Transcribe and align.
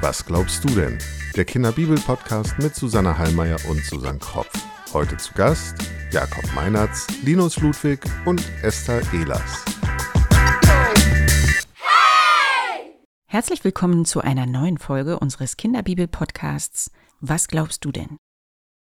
Was 0.00 0.24
glaubst 0.24 0.64
du 0.64 0.68
denn? 0.68 0.98
Der 1.36 1.44
Kinderbibel-Podcast 1.44 2.58
mit 2.58 2.74
Susanne 2.74 3.18
Hallmeier 3.18 3.58
und 3.68 3.84
Susanne 3.84 4.18
Kropf. 4.18 4.50
Heute 4.92 5.16
zu 5.16 5.34
Gast 5.34 5.76
Jakob 6.12 6.44
Meinertz, 6.54 7.06
Linus 7.22 7.58
Ludwig 7.58 8.00
und 8.24 8.42
Esther 8.62 9.02
Ehlers. 9.12 9.64
Herzlich 13.26 13.64
willkommen 13.64 14.04
zu 14.04 14.20
einer 14.20 14.46
neuen 14.46 14.78
Folge 14.78 15.18
unseres 15.18 15.56
Kinderbibel-Podcasts 15.56 16.90
Was 17.20 17.48
glaubst 17.48 17.84
du 17.84 17.92
denn? 17.92 18.16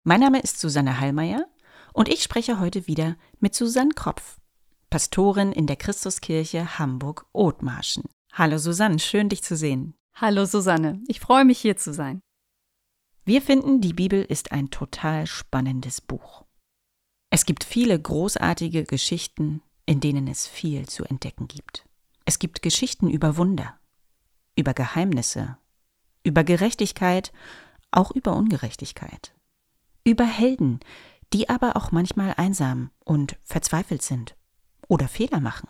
Mein 0.03 0.19
Name 0.21 0.39
ist 0.39 0.59
Susanne 0.59 0.99
Hallmeier 0.99 1.45
und 1.93 2.09
ich 2.09 2.23
spreche 2.23 2.59
heute 2.59 2.87
wieder 2.87 3.15
mit 3.39 3.53
Susanne 3.53 3.91
Kropf, 3.95 4.37
Pastorin 4.89 5.51
in 5.51 5.67
der 5.67 5.75
Christuskirche 5.75 6.79
Hamburg-Othmarschen. 6.79 8.03
Hallo 8.33 8.57
Susanne, 8.57 8.97
schön 8.99 9.27
dich 9.27 9.43
zu 9.43 9.57
sehen. 9.57 9.93
Hallo 10.13 10.45
Susanne, 10.45 11.03
ich 11.09 11.19
freue 11.19 11.43
mich 11.43 11.59
hier 11.59 11.75
zu 11.75 11.93
sein. 11.93 12.21
Wir 13.25 13.41
finden, 13.41 13.81
die 13.81 13.91
Bibel 13.91 14.23
ist 14.23 14.53
ein 14.53 14.69
total 14.69 15.27
spannendes 15.27 15.99
Buch. 15.99 16.45
Es 17.29 17.45
gibt 17.45 17.65
viele 17.65 17.99
großartige 17.99 18.85
Geschichten, 18.85 19.61
in 19.85 19.99
denen 19.99 20.29
es 20.29 20.47
viel 20.47 20.87
zu 20.87 21.03
entdecken 21.03 21.49
gibt. 21.49 21.85
Es 22.23 22.39
gibt 22.39 22.61
Geschichten 22.61 23.09
über 23.09 23.35
Wunder, 23.35 23.77
über 24.55 24.73
Geheimnisse, 24.73 25.57
über 26.23 26.45
Gerechtigkeit, 26.45 27.33
auch 27.91 28.11
über 28.11 28.37
Ungerechtigkeit, 28.37 29.35
über 30.05 30.23
Helden, 30.23 30.79
die 31.33 31.49
aber 31.49 31.75
auch 31.75 31.91
manchmal 31.91 32.35
einsam 32.37 32.91
und 33.03 33.37
verzweifelt 33.43 34.03
sind 34.03 34.37
oder 34.87 35.09
Fehler 35.09 35.41
machen. 35.41 35.67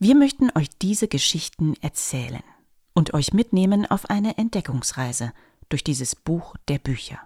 Wir 0.00 0.14
möchten 0.14 0.48
euch 0.54 0.68
diese 0.80 1.08
Geschichten 1.08 1.74
erzählen 1.80 2.44
und 2.94 3.14
euch 3.14 3.32
mitnehmen 3.32 3.84
auf 3.84 4.08
eine 4.08 4.38
Entdeckungsreise 4.38 5.32
durch 5.68 5.82
dieses 5.82 6.14
Buch 6.14 6.54
der 6.68 6.78
Bücher. 6.78 7.18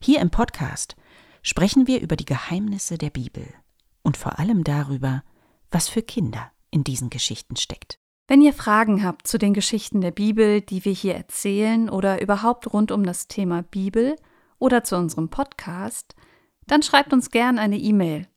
Hier 0.00 0.20
im 0.20 0.30
Podcast 0.30 0.94
sprechen 1.42 1.88
wir 1.88 2.00
über 2.00 2.14
die 2.14 2.26
Geheimnisse 2.26 2.96
der 2.96 3.10
Bibel 3.10 3.44
und 4.04 4.16
vor 4.16 4.38
allem 4.38 4.62
darüber, 4.62 5.24
was 5.72 5.88
für 5.88 6.02
Kinder 6.02 6.52
in 6.70 6.84
diesen 6.84 7.10
Geschichten 7.10 7.56
steckt. 7.56 7.98
Wenn 8.28 8.40
ihr 8.40 8.52
Fragen 8.52 9.02
habt 9.02 9.26
zu 9.26 9.36
den 9.36 9.52
Geschichten 9.52 10.00
der 10.00 10.12
Bibel, 10.12 10.60
die 10.60 10.84
wir 10.84 10.92
hier 10.92 11.16
erzählen 11.16 11.90
oder 11.90 12.22
überhaupt 12.22 12.72
rund 12.72 12.92
um 12.92 13.02
das 13.02 13.26
Thema 13.26 13.64
Bibel 13.64 14.14
oder 14.60 14.84
zu 14.84 14.96
unserem 14.96 15.28
Podcast, 15.28 16.14
dann 16.68 16.84
schreibt 16.84 17.12
uns 17.12 17.30
gern 17.30 17.58
eine 17.58 17.78
E-Mail. 17.78 18.28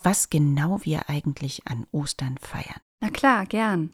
was 0.00 0.30
genau 0.30 0.78
wir 0.84 1.10
eigentlich 1.10 1.66
an 1.66 1.88
Ostern 1.90 2.38
feiern? 2.38 2.80
Na 3.00 3.10
klar, 3.10 3.46
gern. 3.46 3.90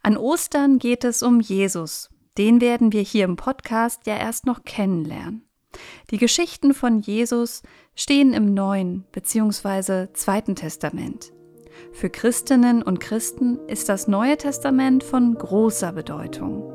An 0.00 0.16
Ostern 0.16 0.78
geht 0.78 1.02
es 1.02 1.24
um 1.24 1.40
Jesus. 1.40 2.08
Den 2.38 2.60
werden 2.60 2.92
wir 2.92 3.02
hier 3.02 3.24
im 3.24 3.34
Podcast 3.34 4.06
ja 4.06 4.16
erst 4.16 4.46
noch 4.46 4.62
kennenlernen. 4.62 5.44
Die 6.10 6.18
Geschichten 6.18 6.74
von 6.74 7.00
Jesus 7.00 7.62
stehen 7.94 8.32
im 8.32 8.54
Neuen 8.54 9.04
bzw. 9.12 10.08
Zweiten 10.12 10.54
Testament. 10.56 11.32
Für 11.92 12.10
Christinnen 12.10 12.82
und 12.82 13.00
Christen 13.00 13.58
ist 13.66 13.88
das 13.88 14.08
Neue 14.08 14.36
Testament 14.36 15.02
von 15.02 15.34
großer 15.34 15.92
Bedeutung. 15.92 16.70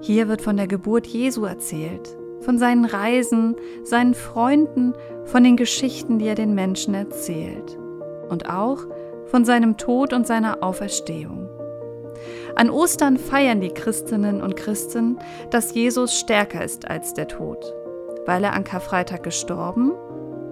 Hier 0.00 0.28
wird 0.28 0.42
von 0.42 0.56
der 0.56 0.66
Geburt 0.66 1.06
Jesu 1.06 1.44
erzählt, 1.44 2.16
von 2.40 2.58
seinen 2.58 2.84
Reisen, 2.84 3.56
seinen 3.84 4.14
Freunden, 4.14 4.94
von 5.24 5.44
den 5.44 5.56
Geschichten, 5.56 6.18
die 6.18 6.26
er 6.26 6.34
den 6.34 6.54
Menschen 6.54 6.94
erzählt 6.94 7.78
und 8.28 8.48
auch 8.48 8.86
von 9.26 9.44
seinem 9.44 9.76
Tod 9.76 10.12
und 10.12 10.26
seiner 10.26 10.62
Auferstehung. 10.62 11.48
An 12.56 12.70
Ostern 12.70 13.16
feiern 13.16 13.60
die 13.60 13.70
Christinnen 13.70 14.42
und 14.42 14.56
Christen, 14.56 15.18
dass 15.50 15.74
Jesus 15.74 16.18
stärker 16.18 16.64
ist 16.64 16.88
als 16.88 17.14
der 17.14 17.28
Tod, 17.28 17.72
weil 18.30 18.44
er 18.44 18.52
an 18.52 18.62
Karfreitag 18.62 19.24
gestorben 19.24 19.90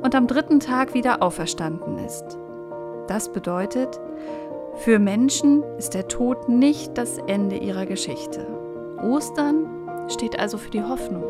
und 0.03 0.16
am 0.16 0.27
dritten 0.27 0.59
Tag 0.59 0.94
wieder 0.94 1.22
auferstanden 1.22 1.97
ist. 1.99 2.37
Das 3.06 3.33
bedeutet, 3.33 4.00
für 4.78 4.99
Menschen 4.99 5.62
ist 5.78 5.94
der 5.94 6.09
Tod 6.09 6.49
nicht 6.49 6.99
das 6.99 7.19
Ende 7.28 7.56
ihrer 7.56 7.87
Geschichte. 7.87 8.44
Ostern 9.00 9.69
steht 10.09 10.41
also 10.41 10.59
für 10.59 10.71
die 10.71 10.83
Hoffnung. 10.83 11.22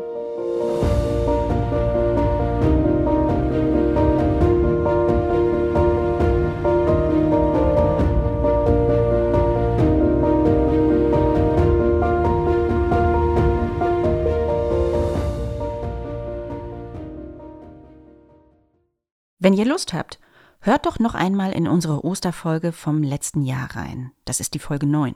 Wenn 19.49 19.57
ihr 19.57 19.65
Lust 19.65 19.93
habt, 19.93 20.19
hört 20.61 20.85
doch 20.85 20.99
noch 20.99 21.15
einmal 21.15 21.53
in 21.53 21.67
unsere 21.67 22.05
Osterfolge 22.05 22.71
vom 22.71 23.01
letzten 23.01 23.41
Jahr 23.41 23.75
rein. 23.75 24.11
Das 24.23 24.39
ist 24.39 24.53
die 24.53 24.59
Folge 24.59 24.85
9. 24.85 25.15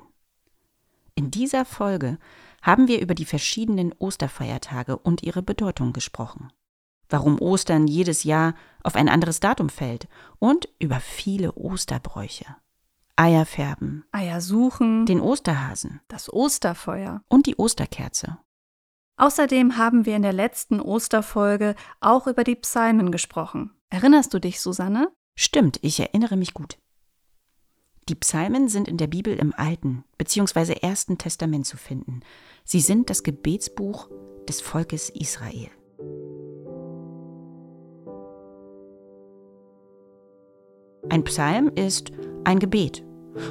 In 1.13 1.29
dieser 1.29 1.65
Folge 1.65 2.17
haben 2.63 2.87
wir 2.87 2.99
über 2.99 3.13
die 3.13 3.25
verschiedenen 3.25 3.93
Osterfeiertage 3.99 4.97
und 4.97 5.21
ihre 5.21 5.43
Bedeutung 5.43 5.93
gesprochen. 5.93 6.51
Warum 7.09 7.39
Ostern 7.39 7.85
jedes 7.85 8.23
Jahr 8.23 8.55
auf 8.81 8.95
ein 8.95 9.07
anderes 9.07 9.39
Datum 9.39 9.69
fällt 9.69 10.07
und 10.39 10.67
über 10.79 10.99
viele 10.99 11.53
Osterbräuche. 11.53 12.47
Eier 13.15 13.45
färben, 13.45 14.03
Eier 14.11 14.41
suchen, 14.41 15.05
den 15.05 15.21
Osterhasen, 15.21 16.01
das 16.07 16.33
Osterfeuer 16.33 17.21
und 17.27 17.45
die 17.45 17.57
Osterkerze. 17.57 18.39
Außerdem 19.15 19.77
haben 19.77 20.05
wir 20.05 20.15
in 20.15 20.23
der 20.23 20.33
letzten 20.33 20.79
Osterfolge 20.79 21.75
auch 21.99 22.27
über 22.27 22.43
die 22.43 22.55
Psalmen 22.55 23.11
gesprochen. 23.11 23.71
Erinnerst 23.89 24.33
du 24.33 24.39
dich, 24.39 24.59
Susanne? 24.59 25.11
Stimmt, 25.35 25.79
ich 25.81 25.99
erinnere 25.99 26.35
mich 26.35 26.53
gut. 26.53 26.77
Die 28.09 28.15
Psalmen 28.15 28.67
sind 28.67 28.87
in 28.87 28.97
der 28.97 29.07
Bibel 29.07 29.35
im 29.35 29.53
Alten 29.53 30.03
bzw. 30.17 30.73
Ersten 30.81 31.17
Testament 31.17 31.65
zu 31.65 31.77
finden. 31.77 32.21
Sie 32.65 32.81
sind 32.81 33.09
das 33.09 33.23
Gebetsbuch 33.23 34.09
des 34.47 34.61
Volkes 34.61 35.09
Israel. 35.09 35.69
Ein 41.09 41.23
Psalm 41.25 41.71
ist 41.75 42.11
ein 42.43 42.59
Gebet 42.59 43.05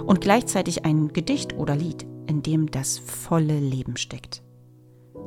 und 0.05 0.21
gleichzeitig 0.21 0.85
ein 0.85 1.13
Gedicht 1.13 1.55
oder 1.55 1.77
Lied, 1.77 2.03
in 2.27 2.43
dem 2.43 2.71
das 2.71 2.99
volle 2.99 3.59
Leben 3.59 3.97
steckt. 3.97 4.43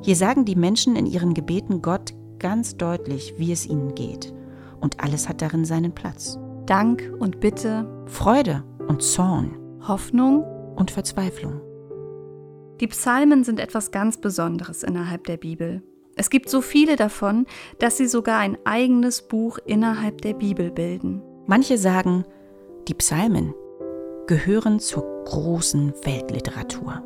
Hier 0.02 0.16
sagen 0.16 0.46
die 0.46 0.56
Menschen 0.56 0.96
in 0.96 1.06
ihren 1.06 1.34
Gebeten 1.34 1.82
Gott 1.82 2.14
ganz 2.40 2.78
deutlich, 2.78 3.36
wie 3.38 3.52
es 3.52 3.66
ihnen 3.66 3.96
geht, 3.96 4.34
und 4.80 5.04
alles 5.04 5.28
hat 5.30 5.42
darin 5.42 5.66
seinen 5.66 5.94
Platz. 5.94 6.38
Dank 6.66 7.12
und 7.20 7.40
Bitte, 7.40 7.88
Freude 8.06 8.64
und 8.88 9.02
Zorn 9.02 9.58
Hoffnung 9.88 10.44
und 10.76 10.92
Verzweiflung. 10.92 11.62
Die 12.80 12.88
Psalmen 12.88 13.44
sind 13.44 13.60
etwas 13.60 13.92
ganz 13.92 14.18
Besonderes 14.18 14.84
innerhalb 14.84 15.26
der 15.26 15.38
Bibel. 15.38 15.84
Es 16.16 16.30
gibt 16.30 16.50
so 16.50 16.62
viele 16.62 16.96
davon, 16.96 17.46
dass 17.80 17.98
sie 17.98 18.08
sogar 18.08 18.40
ein 18.40 18.58
eigenes 18.66 19.22
Buch 19.28 19.60
innerhalb 19.66 20.22
der 20.22 20.34
Bibel 20.34 20.72
bilden. 20.72 21.22
Manche 21.46 21.78
sagen, 21.78 22.26
die 22.88 22.94
Psalmen 22.94 23.54
gehören 24.28 24.80
zur 24.80 25.24
großen 25.26 25.94
Weltliteratur. 26.04 27.04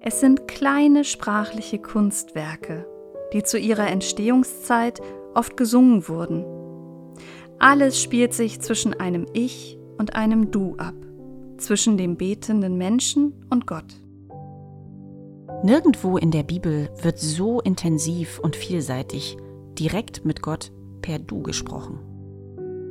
Es 0.00 0.20
sind 0.20 0.46
kleine 0.46 1.04
sprachliche 1.04 1.78
Kunstwerke, 1.78 2.86
die 3.32 3.42
zu 3.42 3.58
ihrer 3.58 3.88
Entstehungszeit 3.88 5.00
oft 5.34 5.56
gesungen 5.56 6.08
wurden. 6.08 6.44
Alles 7.58 8.00
spielt 8.00 8.34
sich 8.34 8.60
zwischen 8.60 8.94
einem 8.94 9.26
Ich 9.32 9.78
und 9.98 10.14
einem 10.14 10.50
Du 10.50 10.76
ab, 10.76 10.94
zwischen 11.58 11.96
dem 11.96 12.16
betenden 12.16 12.76
Menschen 12.76 13.46
und 13.50 13.66
Gott. 13.66 14.00
Nirgendwo 15.62 16.18
in 16.18 16.30
der 16.30 16.42
Bibel 16.42 16.90
wird 17.00 17.18
so 17.18 17.60
intensiv 17.60 18.38
und 18.38 18.54
vielseitig 18.54 19.38
direkt 19.78 20.24
mit 20.24 20.42
Gott 20.42 20.70
per 21.00 21.18
Du 21.18 21.42
gesprochen. 21.42 21.98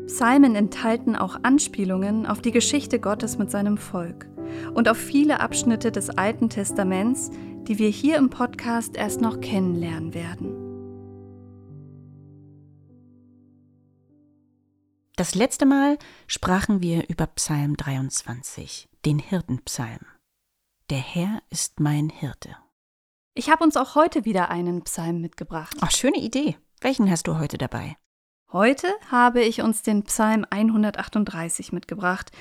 Psalmen 0.07 0.55
enthalten 0.55 1.15
auch 1.15 1.37
Anspielungen 1.43 2.25
auf 2.25 2.41
die 2.41 2.51
Geschichte 2.51 2.99
Gottes 2.99 3.37
mit 3.37 3.51
seinem 3.51 3.77
Volk 3.77 4.27
und 4.73 4.89
auf 4.89 4.97
viele 4.97 5.39
Abschnitte 5.39 5.91
des 5.91 6.09
Alten 6.09 6.49
Testaments, 6.49 7.31
die 7.67 7.79
wir 7.79 7.89
hier 7.89 8.17
im 8.17 8.29
Podcast 8.29 8.95
erst 8.95 9.21
noch 9.21 9.41
kennenlernen 9.41 10.13
werden. 10.13 10.65
Das 15.15 15.33
letzte 15.33 15.65
Mal 15.65 15.97
sprachen 16.27 16.81
wir 16.81 17.07
über 17.09 17.27
Psalm 17.27 17.77
23, 17.77 18.89
den 19.05 19.17
Hirtenpsalm. 19.19 20.05
Der 20.89 20.99
Herr 20.99 21.41
ist 21.49 21.79
mein 21.79 22.09
Hirte. 22.09 22.57
Ich 23.33 23.49
habe 23.49 23.63
uns 23.63 23.77
auch 23.77 23.95
heute 23.95 24.25
wieder 24.25 24.49
einen 24.49 24.83
Psalm 24.83 25.21
mitgebracht. 25.21 25.75
Ach, 25.81 25.91
schöne 25.91 26.17
Idee. 26.17 26.57
Welchen 26.81 27.09
hast 27.09 27.27
du 27.27 27.39
heute 27.39 27.57
dabei? 27.57 27.95
Heute 28.51 28.87
habe 29.09 29.41
ich 29.41 29.61
uns 29.61 29.81
den 29.81 30.03
Psalm 30.03 30.45
138 30.49 31.71
mitgebracht. 31.71 32.31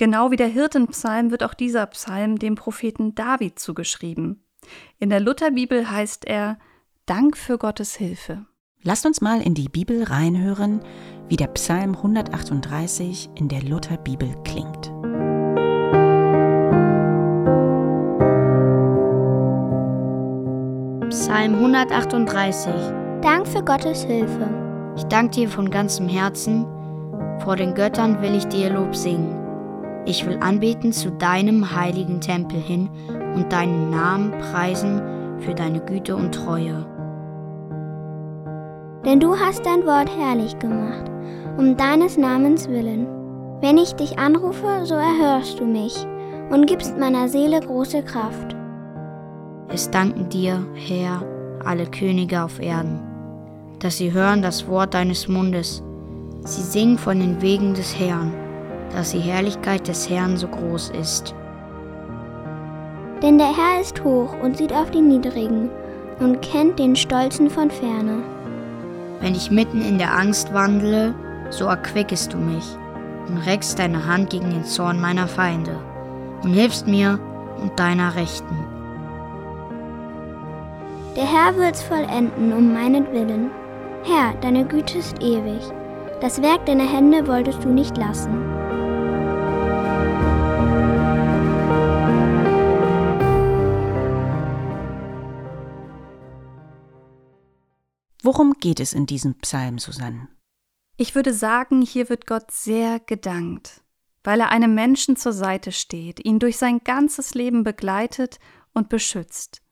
Genau 0.00 0.30
wie 0.30 0.36
der 0.36 0.46
Hirtenpsalm 0.46 1.30
wird 1.30 1.42
auch 1.42 1.52
dieser 1.52 1.84
Psalm 1.84 2.38
dem 2.38 2.54
Propheten 2.54 3.14
David 3.14 3.58
zugeschrieben. 3.58 4.42
In 4.98 5.10
der 5.10 5.20
Lutherbibel 5.20 5.90
heißt 5.90 6.24
er 6.24 6.58
Dank 7.04 7.36
für 7.36 7.58
Gottes 7.58 7.96
Hilfe. 7.96 8.46
Lasst 8.82 9.04
uns 9.04 9.20
mal 9.20 9.42
in 9.42 9.52
die 9.52 9.68
Bibel 9.68 10.04
reinhören, 10.04 10.80
wie 11.28 11.36
der 11.36 11.48
Psalm 11.48 11.96
138 11.96 13.28
in 13.34 13.48
der 13.48 13.62
Lutherbibel 13.62 14.34
klingt. 14.42 14.90
Psalm 21.10 21.56
138 21.56 22.72
Dank 23.20 23.46
für 23.46 23.62
Gottes 23.62 24.04
Hilfe. 24.04 24.48
Ich 24.96 25.04
danke 25.04 25.40
dir 25.40 25.50
von 25.50 25.70
ganzem 25.70 26.08
Herzen, 26.08 26.64
vor 27.44 27.56
den 27.56 27.74
Göttern 27.74 28.22
will 28.22 28.34
ich 28.34 28.46
dir 28.46 28.70
Lob 28.70 28.96
singen. 28.96 29.39
Ich 30.06 30.26
will 30.26 30.38
anbeten 30.40 30.92
zu 30.92 31.10
deinem 31.10 31.74
heiligen 31.74 32.20
Tempel 32.20 32.58
hin 32.58 32.88
und 33.34 33.52
deinen 33.52 33.90
Namen 33.90 34.32
preisen 34.32 35.00
für 35.40 35.54
deine 35.54 35.80
Güte 35.80 36.16
und 36.16 36.34
Treue. 36.34 36.86
Denn 39.04 39.20
du 39.20 39.36
hast 39.36 39.64
dein 39.64 39.86
Wort 39.86 40.10
herrlich 40.16 40.58
gemacht, 40.58 41.10
um 41.56 41.76
deines 41.76 42.16
Namens 42.16 42.68
willen. 42.68 43.06
Wenn 43.60 43.78
ich 43.78 43.92
dich 43.94 44.18
anrufe, 44.18 44.84
so 44.84 44.94
erhörst 44.94 45.60
du 45.60 45.64
mich 45.64 46.06
und 46.50 46.66
gibst 46.66 46.98
meiner 46.98 47.28
Seele 47.28 47.60
große 47.60 48.02
Kraft. 48.02 48.56
Es 49.68 49.90
danken 49.90 50.28
dir, 50.28 50.66
Herr, 50.74 51.22
alle 51.64 51.86
Könige 51.86 52.42
auf 52.42 52.60
Erden, 52.60 53.00
dass 53.78 53.98
sie 53.98 54.12
hören 54.12 54.42
das 54.42 54.66
Wort 54.66 54.94
deines 54.94 55.28
Mundes. 55.28 55.82
Sie 56.44 56.62
singen 56.62 56.98
von 56.98 57.20
den 57.20 57.40
Wegen 57.40 57.74
des 57.74 57.98
Herrn, 57.98 58.32
dass 58.92 59.10
die 59.10 59.20
Herrlichkeit 59.20 59.86
des 59.88 60.08
Herrn 60.08 60.36
so 60.36 60.48
groß 60.48 60.90
ist. 60.90 61.34
Denn 63.22 63.38
der 63.38 63.54
Herr 63.54 63.80
ist 63.80 64.02
hoch 64.02 64.34
und 64.42 64.56
sieht 64.56 64.72
auf 64.72 64.90
die 64.90 65.00
Niedrigen 65.00 65.70
und 66.20 66.40
kennt 66.42 66.78
den 66.78 66.96
Stolzen 66.96 67.50
von 67.50 67.70
ferne. 67.70 68.22
Wenn 69.20 69.34
ich 69.34 69.50
mitten 69.50 69.82
in 69.82 69.98
der 69.98 70.16
Angst 70.16 70.52
wandle, 70.54 71.14
so 71.50 71.66
erquickest 71.66 72.32
du 72.32 72.38
mich 72.38 72.64
und 73.28 73.38
reckst 73.38 73.78
deine 73.78 74.06
Hand 74.06 74.30
gegen 74.30 74.50
den 74.50 74.64
Zorn 74.64 75.00
meiner 75.00 75.28
Feinde 75.28 75.76
und 76.42 76.54
hilfst 76.54 76.86
mir 76.86 77.18
und 77.60 77.78
deiner 77.78 78.14
Rechten. 78.16 78.56
Der 81.16 81.24
Herr 81.24 81.56
wird's 81.56 81.82
vollenden 81.82 82.52
um 82.52 82.72
meinetwillen. 82.72 83.50
Herr, 84.04 84.32
deine 84.40 84.64
Güte 84.64 84.98
ist 84.98 85.22
ewig. 85.22 85.60
Das 86.20 86.40
Werk 86.40 86.64
deiner 86.66 86.88
Hände 86.88 87.26
wolltest 87.26 87.62
du 87.64 87.68
nicht 87.68 87.96
lassen. 87.96 88.59
Worum 98.22 98.54
geht 98.54 98.80
es 98.80 98.92
in 98.92 99.06
diesem 99.06 99.34
Psalm, 99.38 99.78
Susanne? 99.78 100.28
Ich 100.96 101.14
würde 101.14 101.32
sagen, 101.32 101.80
hier 101.80 102.10
wird 102.10 102.26
Gott 102.26 102.50
sehr 102.50 103.00
gedankt, 103.00 103.82
weil 104.22 104.40
er 104.40 104.50
einem 104.50 104.74
Menschen 104.74 105.16
zur 105.16 105.32
Seite 105.32 105.72
steht, 105.72 106.22
ihn 106.24 106.38
durch 106.38 106.58
sein 106.58 106.80
ganzes 106.84 107.34
Leben 107.34 107.64
begleitet 107.64 108.38
und 108.74 108.90
beschützt. 108.90 109.62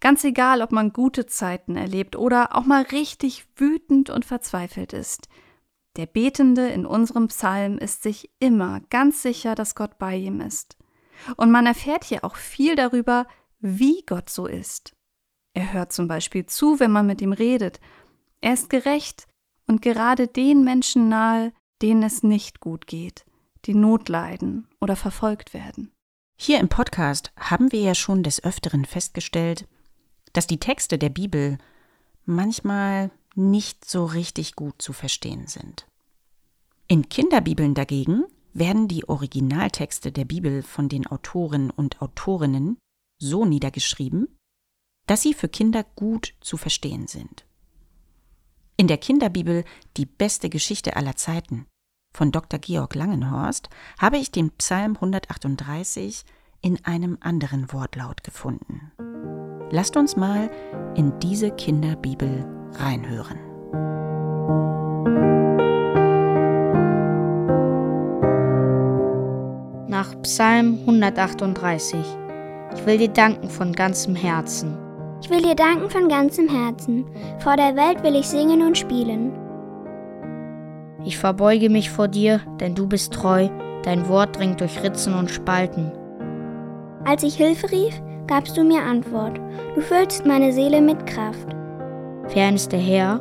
Ganz 0.00 0.24
egal, 0.24 0.60
ob 0.60 0.72
man 0.72 0.92
gute 0.92 1.24
Zeiten 1.26 1.76
erlebt 1.76 2.16
oder 2.16 2.54
auch 2.54 2.66
mal 2.66 2.82
richtig 2.82 3.46
wütend 3.56 4.10
und 4.10 4.24
verzweifelt 4.26 4.92
ist. 4.92 5.28
Der 5.96 6.06
Betende 6.06 6.68
in 6.68 6.84
unserem 6.84 7.28
Psalm 7.28 7.78
ist 7.78 8.02
sich 8.02 8.30
immer 8.38 8.80
ganz 8.90 9.22
sicher, 9.22 9.54
dass 9.54 9.74
Gott 9.74 9.98
bei 9.98 10.16
ihm 10.16 10.40
ist. 10.40 10.76
Und 11.36 11.50
man 11.50 11.64
erfährt 11.64 12.04
hier 12.04 12.24
auch 12.24 12.36
viel 12.36 12.76
darüber, 12.76 13.26
wie 13.60 14.04
Gott 14.06 14.30
so 14.30 14.46
ist. 14.46 14.94
Er 15.54 15.72
hört 15.72 15.92
zum 15.92 16.08
Beispiel 16.08 16.46
zu, 16.46 16.80
wenn 16.80 16.90
man 16.90 17.06
mit 17.06 17.20
ihm 17.20 17.32
redet. 17.32 17.80
Er 18.40 18.54
ist 18.54 18.70
gerecht 18.70 19.26
und 19.66 19.82
gerade 19.82 20.28
den 20.28 20.64
Menschen 20.64 21.08
nahe, 21.08 21.52
denen 21.82 22.02
es 22.02 22.22
nicht 22.22 22.60
gut 22.60 22.86
geht, 22.86 23.24
die 23.64 23.74
Not 23.74 24.08
leiden 24.08 24.68
oder 24.80 24.96
verfolgt 24.96 25.54
werden. 25.54 25.92
Hier 26.40 26.60
im 26.60 26.68
Podcast 26.68 27.32
haben 27.36 27.72
wir 27.72 27.80
ja 27.80 27.94
schon 27.94 28.22
des 28.22 28.42
Öfteren 28.42 28.84
festgestellt, 28.84 29.66
dass 30.32 30.46
die 30.46 30.60
Texte 30.60 30.98
der 30.98 31.08
Bibel 31.08 31.58
manchmal 32.24 33.10
nicht 33.34 33.84
so 33.84 34.04
richtig 34.04 34.54
gut 34.54 34.80
zu 34.80 34.92
verstehen 34.92 35.46
sind. 35.46 35.86
In 36.86 37.08
Kinderbibeln 37.08 37.74
dagegen 37.74 38.24
werden 38.54 38.88
die 38.88 39.08
Originaltexte 39.08 40.12
der 40.12 40.24
Bibel 40.24 40.62
von 40.62 40.88
den 40.88 41.06
Autoren 41.06 41.70
und 41.70 42.00
Autorinnen 42.00 42.78
so 43.18 43.44
niedergeschrieben, 43.44 44.28
dass 45.08 45.22
sie 45.22 45.34
für 45.34 45.48
Kinder 45.48 45.84
gut 45.96 46.34
zu 46.40 46.56
verstehen 46.56 47.08
sind. 47.08 47.44
In 48.76 48.86
der 48.86 48.98
Kinderbibel 48.98 49.64
Die 49.96 50.06
beste 50.06 50.48
Geschichte 50.48 50.94
aller 50.94 51.16
Zeiten 51.16 51.66
von 52.14 52.30
Dr. 52.30 52.60
Georg 52.60 52.94
Langenhorst 52.94 53.68
habe 53.98 54.18
ich 54.18 54.30
den 54.30 54.50
Psalm 54.52 54.94
138 54.94 56.24
in 56.60 56.84
einem 56.84 57.18
anderen 57.20 57.72
Wortlaut 57.72 58.22
gefunden. 58.22 58.92
Lasst 59.70 59.96
uns 59.96 60.16
mal 60.16 60.50
in 60.94 61.18
diese 61.20 61.50
Kinderbibel 61.50 62.44
reinhören. 62.74 63.38
Nach 69.88 70.20
Psalm 70.22 70.78
138 70.80 71.98
Ich 72.74 72.86
will 72.86 72.98
dir 72.98 73.08
danken 73.08 73.50
von 73.50 73.72
ganzem 73.72 74.14
Herzen. 74.14 74.87
Ich 75.20 75.30
will 75.30 75.42
dir 75.42 75.54
danken 75.54 75.90
von 75.90 76.08
ganzem 76.08 76.48
Herzen. 76.48 77.04
Vor 77.40 77.56
der 77.56 77.74
Welt 77.76 78.02
will 78.02 78.14
ich 78.14 78.28
singen 78.28 78.62
und 78.62 78.78
spielen. 78.78 79.32
Ich 81.04 81.18
verbeuge 81.18 81.70
mich 81.70 81.90
vor 81.90 82.08
dir, 82.08 82.40
denn 82.60 82.74
du 82.74 82.86
bist 82.86 83.12
treu, 83.12 83.48
dein 83.82 84.08
Wort 84.08 84.38
dringt 84.38 84.60
durch 84.60 84.82
Ritzen 84.82 85.14
und 85.14 85.30
Spalten. 85.30 85.92
Als 87.04 87.22
ich 87.22 87.36
Hilfe 87.36 87.70
rief, 87.70 88.00
gabst 88.26 88.56
du 88.56 88.62
mir 88.62 88.82
Antwort. 88.82 89.40
Du 89.74 89.80
füllst 89.80 90.26
meine 90.26 90.52
Seele 90.52 90.80
mit 90.80 91.06
Kraft. 91.06 91.48
Fern 92.28 92.54
ist 92.54 92.72
der 92.72 92.80
Herr, 92.80 93.20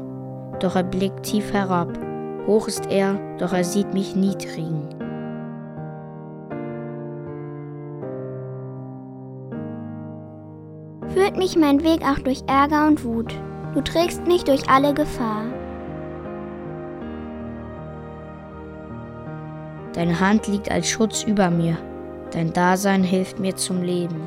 doch 0.59 0.75
er 0.75 0.83
blickt 0.83 1.23
tief 1.23 1.53
herab. 1.53 1.97
Hoch 2.45 2.67
ist 2.67 2.91
er, 2.91 3.19
doch 3.37 3.53
er 3.53 3.63
sieht 3.63 3.93
mich 3.93 4.15
niedrigen. 4.15 4.96
führt 11.13 11.37
mich 11.37 11.55
mein 11.55 11.83
Weg 11.83 12.01
auch 12.03 12.19
durch 12.19 12.43
Ärger 12.47 12.87
und 12.87 13.03
Wut. 13.03 13.33
Du 13.73 13.81
trägst 13.81 14.25
mich 14.27 14.43
durch 14.43 14.69
alle 14.69 14.93
Gefahr. 14.93 15.45
Deine 19.93 20.19
Hand 20.19 20.47
liegt 20.47 20.69
als 20.69 20.87
Schutz 20.87 21.23
über 21.23 21.49
mir. 21.49 21.77
Dein 22.31 22.53
Dasein 22.53 23.03
hilft 23.03 23.39
mir 23.39 23.55
zum 23.55 23.81
Leben. 23.81 24.21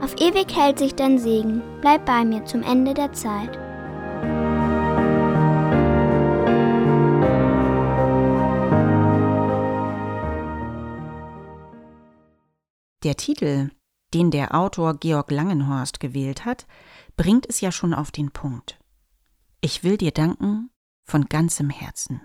Auf 0.00 0.14
ewig 0.20 0.56
hält 0.56 0.78
sich 0.78 0.94
dein 0.94 1.18
Segen. 1.18 1.62
Bleib 1.80 2.06
bei 2.06 2.24
mir 2.24 2.44
zum 2.44 2.62
Ende 2.62 2.94
der 2.94 3.12
Zeit. 3.12 3.58
Der 13.04 13.16
Titel 13.16 13.70
den 14.14 14.30
der 14.30 14.54
Autor 14.54 14.94
Georg 14.94 15.30
Langenhorst 15.30 16.00
gewählt 16.00 16.44
hat, 16.44 16.66
bringt 17.16 17.46
es 17.48 17.60
ja 17.60 17.72
schon 17.72 17.94
auf 17.94 18.10
den 18.10 18.30
Punkt. 18.30 18.78
Ich 19.60 19.84
will 19.84 19.96
dir 19.96 20.12
danken 20.12 20.70
von 21.04 21.26
ganzem 21.26 21.70
Herzen. 21.70 22.20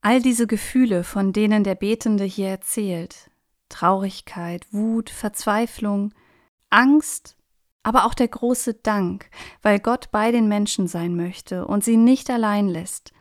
All 0.00 0.22
diese 0.22 0.46
Gefühle, 0.46 1.04
von 1.04 1.32
denen 1.32 1.64
der 1.64 1.74
Betende 1.74 2.24
hier 2.24 2.48
erzählt, 2.48 3.30
Traurigkeit, 3.68 4.66
Wut, 4.72 5.10
Verzweiflung, 5.10 6.14
Angst, 6.70 7.36
aber 7.82 8.04
auch 8.04 8.14
der 8.14 8.28
große 8.28 8.74
Dank, 8.74 9.30
weil 9.62 9.80
Gott 9.80 10.10
bei 10.10 10.32
den 10.32 10.48
Menschen 10.48 10.88
sein 10.88 11.16
möchte 11.16 11.66
und 11.66 11.84
sie 11.84 11.96
nicht 11.96 12.30
allein 12.30 12.68
lässt. 12.68 13.12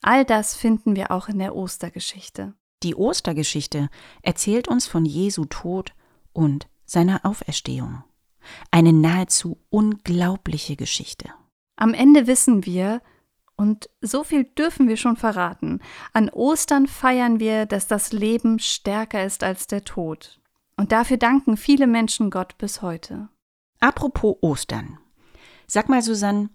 All 0.00 0.24
das 0.24 0.54
finden 0.54 0.96
wir 0.96 1.10
auch 1.10 1.28
in 1.28 1.38
der 1.38 1.54
Ostergeschichte. 1.54 2.54
Die 2.82 2.96
Ostergeschichte 2.96 3.88
erzählt 4.22 4.68
uns 4.68 4.86
von 4.86 5.04
Jesu 5.04 5.44
Tod 5.44 5.94
und 6.32 6.68
seiner 6.92 7.24
Auferstehung. 7.24 8.04
Eine 8.70 8.92
nahezu 8.92 9.58
unglaubliche 9.70 10.76
Geschichte. 10.76 11.30
Am 11.76 11.94
Ende 11.94 12.26
wissen 12.26 12.66
wir, 12.66 13.00
und 13.56 13.88
so 14.00 14.24
viel 14.24 14.44
dürfen 14.44 14.88
wir 14.88 14.96
schon 14.96 15.16
verraten, 15.16 15.80
an 16.12 16.28
Ostern 16.28 16.86
feiern 16.86 17.40
wir, 17.40 17.66
dass 17.66 17.86
das 17.86 18.12
Leben 18.12 18.58
stärker 18.58 19.24
ist 19.24 19.42
als 19.42 19.66
der 19.66 19.84
Tod. 19.84 20.40
Und 20.76 20.92
dafür 20.92 21.16
danken 21.16 21.56
viele 21.56 21.86
Menschen 21.86 22.30
Gott 22.30 22.58
bis 22.58 22.82
heute. 22.82 23.28
Apropos 23.80 24.36
Ostern. 24.40 24.98
Sag 25.66 25.88
mal, 25.88 26.02
Susanne, 26.02 26.50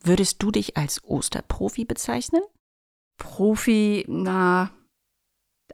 würdest 0.00 0.42
du 0.42 0.50
dich 0.50 0.76
als 0.76 1.02
Osterprofi 1.04 1.84
bezeichnen? 1.84 2.42
Profi, 3.18 4.04
na. 4.08 4.70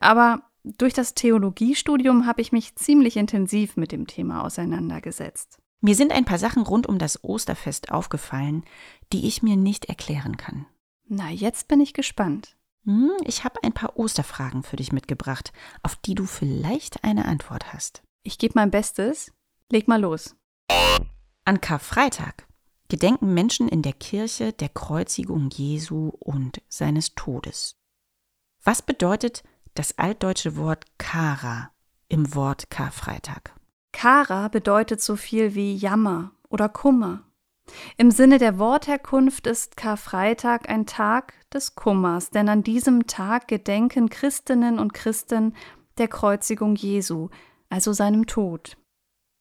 Aber 0.00 0.42
durch 0.64 0.94
das 0.94 1.14
Theologiestudium 1.14 2.26
habe 2.26 2.40
ich 2.40 2.52
mich 2.52 2.76
ziemlich 2.76 3.16
intensiv 3.16 3.76
mit 3.76 3.92
dem 3.92 4.06
Thema 4.06 4.44
auseinandergesetzt. 4.44 5.58
Mir 5.80 5.96
sind 5.96 6.12
ein 6.12 6.24
paar 6.24 6.38
Sachen 6.38 6.62
rund 6.62 6.86
um 6.86 6.98
das 6.98 7.24
Osterfest 7.24 7.90
aufgefallen, 7.90 8.64
die 9.12 9.26
ich 9.26 9.42
mir 9.42 9.56
nicht 9.56 9.86
erklären 9.86 10.36
kann. 10.36 10.66
Na, 11.08 11.30
jetzt 11.30 11.66
bin 11.66 11.80
ich 11.80 11.92
gespannt. 11.92 12.56
Hm, 12.84 13.10
ich 13.24 13.44
habe 13.44 13.62
ein 13.62 13.72
paar 13.72 13.98
Osterfragen 13.98 14.62
für 14.62 14.76
dich 14.76 14.92
mitgebracht, 14.92 15.52
auf 15.82 15.96
die 15.96 16.14
du 16.14 16.24
vielleicht 16.24 17.02
eine 17.02 17.24
Antwort 17.24 17.72
hast. 17.72 18.02
Ich 18.22 18.38
gebe 18.38 18.54
mein 18.54 18.70
Bestes. 18.70 19.32
Leg 19.70 19.88
mal 19.88 20.00
los. 20.00 20.36
An 21.44 21.60
Karfreitag 21.60 22.46
gedenken 22.88 23.34
Menschen 23.34 23.68
in 23.68 23.82
der 23.82 23.94
Kirche 23.94 24.52
der 24.52 24.68
Kreuzigung 24.68 25.48
Jesu 25.50 26.12
und 26.20 26.60
seines 26.68 27.14
Todes. 27.14 27.80
Was 28.62 28.82
bedeutet 28.82 29.42
das 29.74 29.98
altdeutsche 29.98 30.56
Wort 30.56 30.84
Kara 30.98 31.70
im 32.08 32.34
Wort 32.34 32.70
Karfreitag? 32.70 33.54
Kara 33.92 34.48
bedeutet 34.48 35.00
so 35.02 35.16
viel 35.16 35.54
wie 35.54 35.74
Jammer 35.74 36.32
oder 36.48 36.68
Kummer. 36.68 37.22
Im 37.96 38.10
Sinne 38.10 38.38
der 38.38 38.58
Wortherkunft 38.58 39.46
ist 39.46 39.76
Karfreitag 39.76 40.68
ein 40.68 40.86
Tag 40.86 41.34
des 41.50 41.74
Kummers, 41.74 42.30
denn 42.30 42.48
an 42.48 42.62
diesem 42.62 43.06
Tag 43.06 43.48
gedenken 43.48 44.10
Christinnen 44.10 44.78
und 44.78 44.94
Christen 44.94 45.54
der 45.98 46.08
Kreuzigung 46.08 46.74
Jesu, 46.74 47.28
also 47.68 47.92
seinem 47.92 48.26
Tod. 48.26 48.76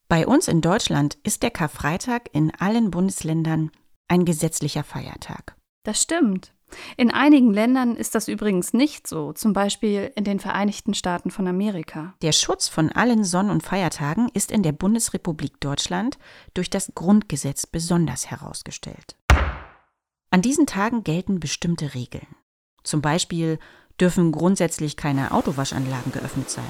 Bei 0.08 0.28
uns 0.28 0.48
in 0.48 0.62
Deutschland 0.62 1.18
ist 1.24 1.42
der 1.42 1.52
Karfreitag 1.52 2.30
in 2.34 2.52
allen 2.60 2.92
Bundesländern 2.92 3.72
ein 4.08 4.26
gesetzlicher 4.26 4.84
Feiertag. 4.84 5.56
Das 5.84 6.02
stimmt. 6.02 6.54
In 6.98 7.12
einigen 7.12 7.54
Ländern 7.54 7.96
ist 7.96 8.16
das 8.16 8.28
übrigens 8.28 8.74
nicht 8.74 9.08
so, 9.08 9.34
zum 9.34 9.54
Beispiel 9.54 10.12
in 10.16 10.24
den 10.24 10.40
Vereinigten 10.40 10.94
Staaten 10.94 11.32
von 11.32 11.48
Amerika. 11.48 12.14
Der 12.22 12.32
Schutz 12.32 12.68
von 12.68 12.92
allen 12.92 13.24
Sonn- 13.24 13.50
und 13.50 13.64
Feiertagen 13.64 14.30
ist 14.34 14.52
in 14.52 14.64
der 14.64 14.72
Bundesrepublik 14.72 15.60
Deutschland 15.60 16.18
durch 16.54 16.70
das 16.70 16.92
Grundgesetz 16.96 17.68
besonders 17.68 18.30
herausgestellt. 18.30 19.16
An 20.30 20.42
diesen 20.42 20.66
Tagen 20.66 21.04
gelten 21.04 21.40
bestimmte 21.40 21.94
Regeln. 21.94 22.28
Zum 22.84 23.02
Beispiel 23.02 23.60
dürfen 24.00 24.32
grundsätzlich 24.32 24.98
keine 24.98 25.32
Autowaschanlagen 25.32 26.12
geöffnet 26.12 26.50
sein. 26.50 26.64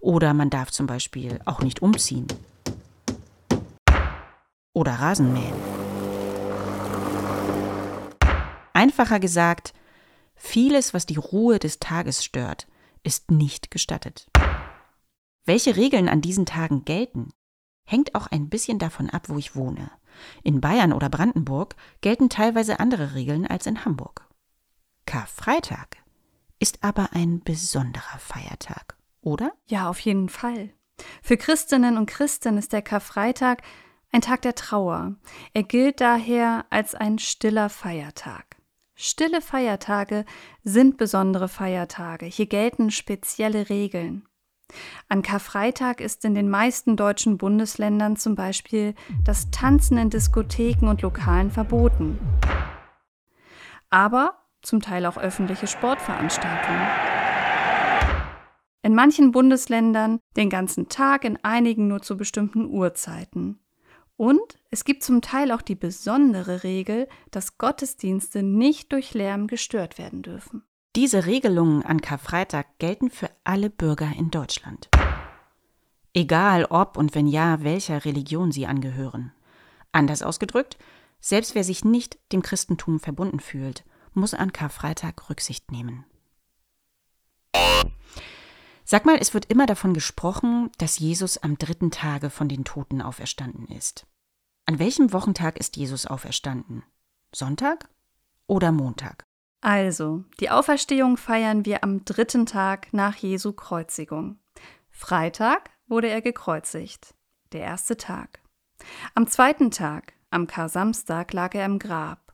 Oder 0.00 0.34
man 0.34 0.50
darf 0.50 0.70
zum 0.70 0.86
Beispiel 0.86 1.40
auch 1.44 1.60
nicht 1.60 1.80
umziehen. 1.80 2.26
Oder 4.72 4.94
Rasen 4.94 5.32
mähen. 5.32 5.75
Einfacher 8.76 9.20
gesagt, 9.20 9.72
vieles, 10.34 10.92
was 10.92 11.06
die 11.06 11.16
Ruhe 11.16 11.58
des 11.58 11.78
Tages 11.78 12.22
stört, 12.22 12.66
ist 13.02 13.30
nicht 13.30 13.70
gestattet. 13.70 14.28
Welche 15.46 15.76
Regeln 15.76 16.10
an 16.10 16.20
diesen 16.20 16.44
Tagen 16.44 16.84
gelten, 16.84 17.32
hängt 17.84 18.14
auch 18.14 18.26
ein 18.26 18.50
bisschen 18.50 18.78
davon 18.78 19.08
ab, 19.08 19.30
wo 19.30 19.38
ich 19.38 19.56
wohne. 19.56 19.90
In 20.42 20.60
Bayern 20.60 20.92
oder 20.92 21.08
Brandenburg 21.08 21.74
gelten 22.02 22.28
teilweise 22.28 22.78
andere 22.78 23.14
Regeln 23.14 23.46
als 23.46 23.64
in 23.64 23.86
Hamburg. 23.86 24.28
Karfreitag 25.06 25.96
ist 26.58 26.84
aber 26.84 27.14
ein 27.14 27.40
besonderer 27.40 28.18
Feiertag, 28.18 28.98
oder? 29.22 29.52
Ja, 29.68 29.88
auf 29.88 30.00
jeden 30.00 30.28
Fall. 30.28 30.68
Für 31.22 31.38
Christinnen 31.38 31.96
und 31.96 32.10
Christen 32.10 32.58
ist 32.58 32.74
der 32.74 32.82
Karfreitag 32.82 33.62
ein 34.12 34.20
Tag 34.20 34.42
der 34.42 34.54
Trauer. 34.54 35.14
Er 35.54 35.62
gilt 35.62 36.02
daher 36.02 36.66
als 36.68 36.94
ein 36.94 37.18
stiller 37.18 37.70
Feiertag. 37.70 38.55
Stille 38.98 39.42
Feiertage 39.42 40.24
sind 40.64 40.96
besondere 40.96 41.48
Feiertage. 41.48 42.24
Hier 42.24 42.46
gelten 42.46 42.90
spezielle 42.90 43.68
Regeln. 43.68 44.26
An 45.10 45.20
Karfreitag 45.20 46.00
ist 46.00 46.24
in 46.24 46.34
den 46.34 46.48
meisten 46.48 46.96
deutschen 46.96 47.36
Bundesländern 47.36 48.16
zum 48.16 48.34
Beispiel 48.34 48.94
das 49.22 49.50
Tanzen 49.50 49.98
in 49.98 50.08
Diskotheken 50.08 50.88
und 50.88 51.02
Lokalen 51.02 51.50
verboten. 51.50 52.18
Aber 53.90 54.38
zum 54.62 54.80
Teil 54.80 55.04
auch 55.04 55.18
öffentliche 55.18 55.66
Sportveranstaltungen. 55.66 56.88
In 58.80 58.94
manchen 58.94 59.30
Bundesländern 59.30 60.20
den 60.36 60.48
ganzen 60.48 60.88
Tag, 60.88 61.24
in 61.24 61.38
einigen 61.44 61.86
nur 61.86 62.00
zu 62.00 62.16
bestimmten 62.16 62.64
Uhrzeiten. 62.64 63.60
Und 64.16 64.58
es 64.70 64.84
gibt 64.84 65.02
zum 65.02 65.20
Teil 65.20 65.52
auch 65.52 65.62
die 65.62 65.74
besondere 65.74 66.64
Regel, 66.64 67.08
dass 67.30 67.58
Gottesdienste 67.58 68.42
nicht 68.42 68.92
durch 68.92 69.14
Lärm 69.14 69.46
gestört 69.46 69.98
werden 69.98 70.22
dürfen. 70.22 70.62
Diese 70.96 71.26
Regelungen 71.26 71.82
an 71.82 72.00
Karfreitag 72.00 72.78
gelten 72.78 73.10
für 73.10 73.28
alle 73.44 73.68
Bürger 73.68 74.10
in 74.16 74.30
Deutschland. 74.30 74.88
Egal 76.14 76.64
ob 76.64 76.96
und 76.96 77.14
wenn 77.14 77.26
ja, 77.26 77.62
welcher 77.62 78.06
Religion 78.06 78.50
sie 78.50 78.66
angehören. 78.66 79.32
Anders 79.92 80.22
ausgedrückt, 80.22 80.78
selbst 81.20 81.54
wer 81.54 81.64
sich 81.64 81.84
nicht 81.84 82.18
dem 82.32 82.40
Christentum 82.40 83.00
verbunden 83.00 83.40
fühlt, 83.40 83.84
muss 84.14 84.32
an 84.32 84.52
Karfreitag 84.52 85.28
Rücksicht 85.28 85.70
nehmen. 85.70 86.06
Sag 88.88 89.04
mal, 89.04 89.18
es 89.20 89.34
wird 89.34 89.46
immer 89.46 89.66
davon 89.66 89.94
gesprochen, 89.94 90.70
dass 90.78 91.00
Jesus 91.00 91.38
am 91.38 91.58
dritten 91.58 91.90
Tage 91.90 92.30
von 92.30 92.48
den 92.48 92.64
Toten 92.64 93.02
auferstanden 93.02 93.66
ist. 93.66 94.06
An 94.64 94.78
welchem 94.78 95.12
Wochentag 95.12 95.58
ist 95.58 95.76
Jesus 95.76 96.06
auferstanden? 96.06 96.84
Sonntag 97.34 97.88
oder 98.46 98.70
Montag? 98.70 99.24
Also, 99.60 100.22
die 100.38 100.50
Auferstehung 100.50 101.16
feiern 101.16 101.64
wir 101.64 101.82
am 101.82 102.04
dritten 102.04 102.46
Tag 102.46 102.92
nach 102.92 103.16
Jesu 103.16 103.52
Kreuzigung. 103.52 104.38
Freitag 104.88 105.70
wurde 105.88 106.08
er 106.08 106.22
gekreuzigt, 106.22 107.12
der 107.50 107.62
erste 107.62 107.96
Tag. 107.96 108.40
Am 109.16 109.26
zweiten 109.26 109.72
Tag, 109.72 110.12
am 110.30 110.46
Kar-Samstag, 110.46 111.32
lag 111.32 111.56
er 111.56 111.66
im 111.66 111.80
Grab. 111.80 112.25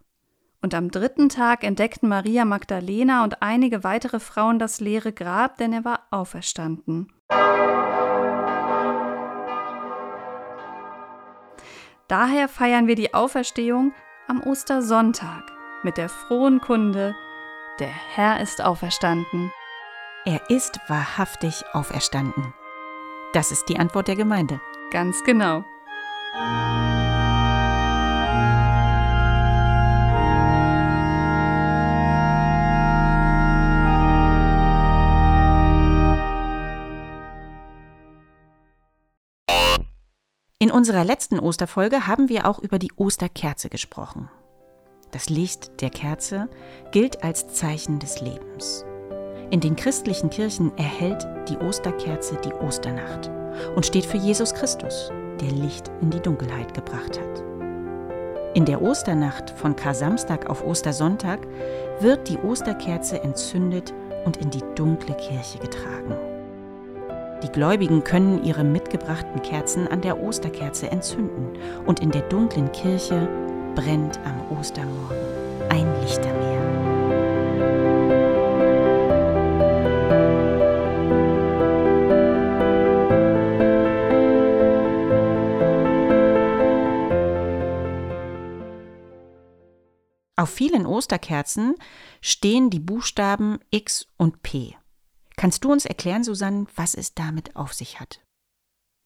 Und 0.63 0.75
am 0.75 0.93
dritten 0.93 1.29
Tag 1.29 1.65
entdeckten 1.65 2.09
Maria 2.09 2.45
Magdalena 2.45 3.25
und 3.25 3.43
einige 3.43 3.83
weitere 3.83 4.21
Frauen 4.21 4.61
das 4.61 4.81
leere 4.81 5.13
Grab, 5.13 5.59
denn 5.59 5.73
er 5.73 5.85
war 5.85 6.07
auferstanden. 6.11 7.13
Daher 12.07 12.49
feiern 12.49 12.87
wir 12.87 12.95
die 12.95 13.13
Auferstehung 13.13 13.93
am 14.29 14.41
Ostersonntag 14.43 15.51
mit 15.83 15.97
der 15.97 16.09
frohen 16.09 16.61
Kunde, 16.61 17.15
der 17.81 17.89
Herr 17.89 18.41
ist 18.41 18.63
auferstanden. 18.63 19.51
Er 20.25 20.49
ist 20.49 20.79
wahrhaftig 20.87 21.65
auferstanden. 21.73 22.55
Das 23.33 23.51
ist 23.51 23.69
die 23.69 23.79
Antwort 23.79 24.07
der 24.07 24.17
Gemeinde. 24.17 24.61
Ganz 24.93 25.25
genau. 25.25 25.65
In 40.63 40.71
unserer 40.71 41.03
letzten 41.03 41.41
Osterfolge 41.41 42.07
haben 42.07 42.29
wir 42.29 42.47
auch 42.47 42.61
über 42.61 42.79
die 42.79 42.93
Osterkerze 42.95 43.69
gesprochen. 43.69 44.31
Das 45.11 45.29
Licht 45.29 45.81
der 45.81 45.91
Kerze 45.91 46.49
gilt 46.93 47.25
als 47.25 47.49
Zeichen 47.49 47.99
des 47.99 48.21
Lebens. 48.21 48.85
In 49.51 49.59
den 49.59 49.75
christlichen 49.75 50.31
Kirchen 50.31 50.71
erhält 50.79 51.27
die 51.49 51.57
Osterkerze 51.57 52.39
die 52.45 52.53
Osternacht 52.53 53.29
und 53.75 53.85
steht 53.85 54.07
für 54.07 54.19
Jesus 54.19 54.55
Christus, 54.55 55.11
der 55.41 55.51
Licht 55.51 55.91
in 56.01 56.11
die 56.11 56.21
Dunkelheit 56.21 56.75
gebracht 56.75 57.19
hat. 57.19 57.43
In 58.55 58.65
der 58.65 58.83
Osternacht 58.83 59.51
von 59.51 59.75
Kar-Samstag 59.75 60.49
auf 60.49 60.65
Ostersonntag 60.65 61.41
wird 61.99 62.29
die 62.29 62.39
Osterkerze 62.39 63.21
entzündet 63.21 63.93
und 64.25 64.37
in 64.37 64.51
die 64.51 64.63
dunkle 64.77 65.17
Kirche 65.17 65.59
getragen. 65.59 66.32
Die 67.43 67.51
Gläubigen 67.51 68.05
können 68.05 68.45
ihre 68.45 68.63
mitgebrachten 68.63 69.43
Kerzen 69.43 69.89
an 69.89 70.01
der 70.01 70.23
Osterkerze 70.23 70.91
entzünden 70.91 71.59
und 71.87 72.01
in 72.01 72.13
der 72.13 72.23
dunklen 72.23 72.71
Kirche 72.71 73.29
brennt 73.75 74.21
am 74.25 74.59
Ostermorgen 74.59 75.17
ein 75.69 76.01
Lichtermeer. 76.03 76.63
Auf 90.37 90.51
vielen 90.51 90.87
Osterkerzen 90.87 91.75
stehen 92.21 92.71
die 92.71 92.81
Buchstaben 92.81 93.59
X 93.71 94.09
und 94.17 94.43
P. 94.43 94.75
Kannst 95.37 95.65
du 95.65 95.73
uns 95.73 95.85
erklären, 95.85 96.25
Susanne, 96.25 96.67
was 96.77 96.95
es 96.95 97.15
damit 97.15 97.57
auf 97.57 97.73
sich 97.73 98.01
hat? 98.01 98.21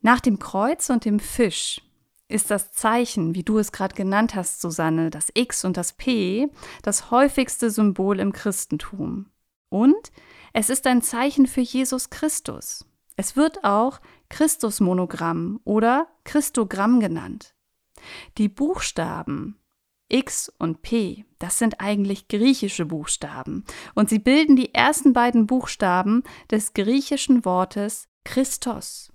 Nach 0.00 0.20
dem 0.20 0.38
Kreuz 0.38 0.90
und 0.90 1.04
dem 1.04 1.20
Fisch 1.20 1.80
ist 2.28 2.50
das 2.50 2.72
Zeichen, 2.72 3.34
wie 3.34 3.42
du 3.42 3.58
es 3.58 3.72
gerade 3.72 3.94
genannt 3.94 4.34
hast, 4.34 4.60
Susanne, 4.60 5.10
das 5.10 5.28
X 5.34 5.64
und 5.64 5.76
das 5.76 5.92
P, 5.92 6.48
das 6.82 7.10
häufigste 7.10 7.70
Symbol 7.70 8.18
im 8.18 8.32
Christentum. 8.32 9.30
Und 9.68 10.12
es 10.52 10.70
ist 10.70 10.86
ein 10.86 11.02
Zeichen 11.02 11.46
für 11.46 11.60
Jesus 11.60 12.10
Christus. 12.10 12.84
Es 13.16 13.36
wird 13.36 13.64
auch 13.64 14.00
Christusmonogramm 14.28 15.60
oder 15.64 16.08
Christogramm 16.24 17.00
genannt. 17.00 17.54
Die 18.38 18.48
Buchstaben 18.48 19.58
X 20.08 20.52
und 20.58 20.82
P, 20.82 21.24
das 21.38 21.58
sind 21.58 21.80
eigentlich 21.80 22.28
griechische 22.28 22.86
Buchstaben 22.86 23.64
und 23.94 24.08
sie 24.08 24.18
bilden 24.18 24.56
die 24.56 24.72
ersten 24.74 25.12
beiden 25.12 25.46
Buchstaben 25.46 26.22
des 26.50 26.74
griechischen 26.74 27.44
Wortes 27.44 28.08
Christos. 28.24 29.12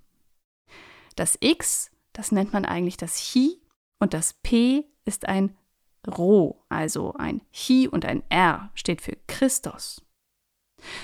Das 1.16 1.38
X, 1.40 1.90
das 2.12 2.32
nennt 2.32 2.52
man 2.52 2.64
eigentlich 2.64 2.96
das 2.96 3.16
Chi 3.16 3.60
und 3.98 4.14
das 4.14 4.34
P 4.34 4.84
ist 5.04 5.26
ein 5.26 5.56
Rho, 6.06 6.64
also 6.68 7.14
ein 7.14 7.42
Chi 7.52 7.88
und 7.88 8.04
ein 8.04 8.22
R 8.28 8.70
steht 8.74 9.00
für 9.00 9.16
Christos. 9.26 10.02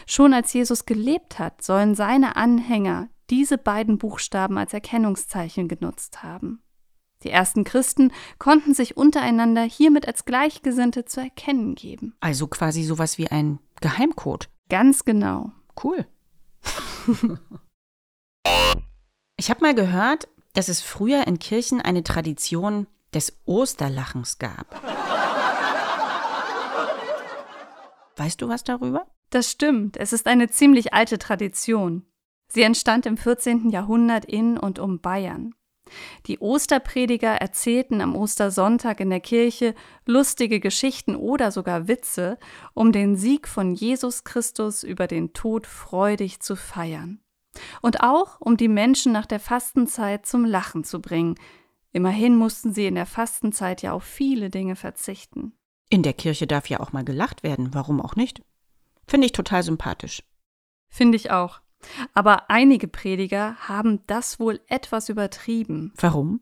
Schon 0.06 0.34
als 0.34 0.52
Jesus 0.52 0.86
gelebt 0.86 1.38
hat, 1.38 1.62
sollen 1.62 1.94
seine 1.94 2.36
Anhänger 2.36 3.08
diese 3.30 3.58
beiden 3.58 3.98
Buchstaben 3.98 4.58
als 4.58 4.72
Erkennungszeichen 4.72 5.68
genutzt 5.68 6.22
haben. 6.22 6.62
Die 7.24 7.30
ersten 7.30 7.64
Christen 7.64 8.12
konnten 8.38 8.74
sich 8.74 8.96
untereinander 8.96 9.62
hiermit 9.62 10.06
als 10.06 10.24
Gleichgesinnte 10.24 11.04
zu 11.04 11.20
erkennen 11.20 11.74
geben. 11.74 12.14
Also 12.20 12.46
quasi 12.46 12.84
sowas 12.84 13.18
wie 13.18 13.28
ein 13.28 13.58
Geheimcode. 13.80 14.48
Ganz 14.68 15.04
genau. 15.04 15.50
Cool. 15.82 16.06
ich 19.36 19.50
habe 19.50 19.60
mal 19.60 19.74
gehört, 19.74 20.28
dass 20.54 20.68
es 20.68 20.80
früher 20.80 21.26
in 21.26 21.38
Kirchen 21.38 21.80
eine 21.80 22.04
Tradition 22.04 22.86
des 23.14 23.40
Osterlachens 23.44 24.38
gab. 24.38 24.80
Weißt 28.16 28.42
du 28.42 28.48
was 28.48 28.64
darüber? 28.64 29.06
Das 29.30 29.50
stimmt. 29.50 29.96
Es 29.96 30.12
ist 30.12 30.26
eine 30.26 30.48
ziemlich 30.48 30.92
alte 30.94 31.18
Tradition. 31.18 32.04
Sie 32.48 32.62
entstand 32.62 33.06
im 33.06 33.16
14. 33.16 33.70
Jahrhundert 33.70 34.24
in 34.24 34.56
und 34.56 34.78
um 34.78 35.00
Bayern. 35.00 35.54
Die 36.26 36.38
Osterprediger 36.38 37.34
erzählten 37.34 38.00
am 38.00 38.16
Ostersonntag 38.16 39.00
in 39.00 39.10
der 39.10 39.20
Kirche 39.20 39.74
lustige 40.06 40.60
Geschichten 40.60 41.16
oder 41.16 41.50
sogar 41.50 41.88
Witze, 41.88 42.38
um 42.74 42.92
den 42.92 43.16
Sieg 43.16 43.48
von 43.48 43.74
Jesus 43.74 44.24
Christus 44.24 44.82
über 44.82 45.06
den 45.06 45.32
Tod 45.32 45.66
freudig 45.66 46.40
zu 46.40 46.56
feiern. 46.56 47.20
Und 47.82 48.02
auch, 48.02 48.40
um 48.40 48.56
die 48.56 48.68
Menschen 48.68 49.12
nach 49.12 49.26
der 49.26 49.40
Fastenzeit 49.40 50.26
zum 50.26 50.44
Lachen 50.44 50.84
zu 50.84 51.00
bringen. 51.00 51.34
Immerhin 51.92 52.36
mussten 52.36 52.72
sie 52.72 52.86
in 52.86 52.94
der 52.94 53.06
Fastenzeit 53.06 53.82
ja 53.82 53.92
auf 53.92 54.04
viele 54.04 54.50
Dinge 54.50 54.76
verzichten. 54.76 55.52
In 55.90 56.02
der 56.02 56.12
Kirche 56.12 56.46
darf 56.46 56.68
ja 56.68 56.80
auch 56.80 56.92
mal 56.92 57.04
gelacht 57.04 57.42
werden, 57.42 57.72
warum 57.72 58.00
auch 58.00 58.14
nicht? 58.14 58.42
Finde 59.06 59.26
ich 59.26 59.32
total 59.32 59.62
sympathisch. 59.62 60.22
Finde 60.88 61.16
ich 61.16 61.30
auch. 61.30 61.60
Aber 62.14 62.50
einige 62.50 62.88
Prediger 62.88 63.56
haben 63.68 64.04
das 64.06 64.40
wohl 64.40 64.60
etwas 64.68 65.08
übertrieben. 65.08 65.92
Warum? 65.96 66.40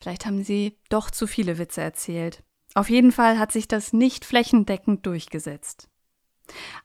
Vielleicht 0.00 0.26
haben 0.26 0.42
sie 0.44 0.78
doch 0.88 1.10
zu 1.10 1.26
viele 1.26 1.58
Witze 1.58 1.80
erzählt. 1.80 2.42
Auf 2.74 2.90
jeden 2.90 3.12
Fall 3.12 3.38
hat 3.38 3.52
sich 3.52 3.68
das 3.68 3.92
nicht 3.92 4.24
flächendeckend 4.24 5.06
durchgesetzt. 5.06 5.88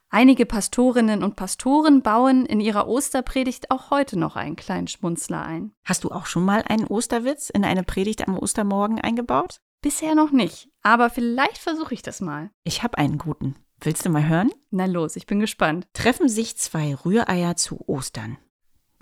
Einige 0.10 0.46
Pastorinnen 0.46 1.24
und 1.24 1.36
Pastoren 1.36 2.02
bauen 2.02 2.46
in 2.46 2.62
ihrer 2.62 2.88
Osterpredigt 2.88 3.72
auch 3.72 3.92
heute 3.92 4.18
noch 4.18 4.36
einen 4.36 4.56
kleinen 4.56 4.88
Schmunzler 4.88 5.44
ein. 5.44 5.74
Hast 5.84 6.04
du 6.04 6.12
auch 6.12 6.26
schon 6.26 6.46
mal 6.46 6.64
einen 6.68 6.88
Osterwitz 6.88 7.50
in 7.50 7.66
eine 7.66 7.84
Predigt 7.84 8.28
am 8.28 8.38
Ostermorgen 8.38 9.00
eingebaut? 9.02 9.62
Bisher 9.82 10.16
noch 10.16 10.32
nicht, 10.32 10.70
aber 10.82 11.10
vielleicht 11.10 11.58
versuche 11.58 11.94
ich 11.94 12.02
das 12.02 12.22
mal. 12.22 12.52
Ich 12.64 12.84
habe 12.84 12.98
einen 12.98 13.18
guten. 13.18 13.56
Willst 13.82 14.06
du 14.06 14.10
mal 14.10 14.28
hören? 14.28 14.52
Na 14.72 14.86
los, 14.86 15.16
ich 15.16 15.26
bin 15.26 15.40
gespannt. 15.40 15.88
Treffen 15.94 16.28
sich 16.28 16.58
zwei 16.58 16.94
Rühreier 16.94 17.56
zu 17.56 17.80
Ostern. 17.88 18.38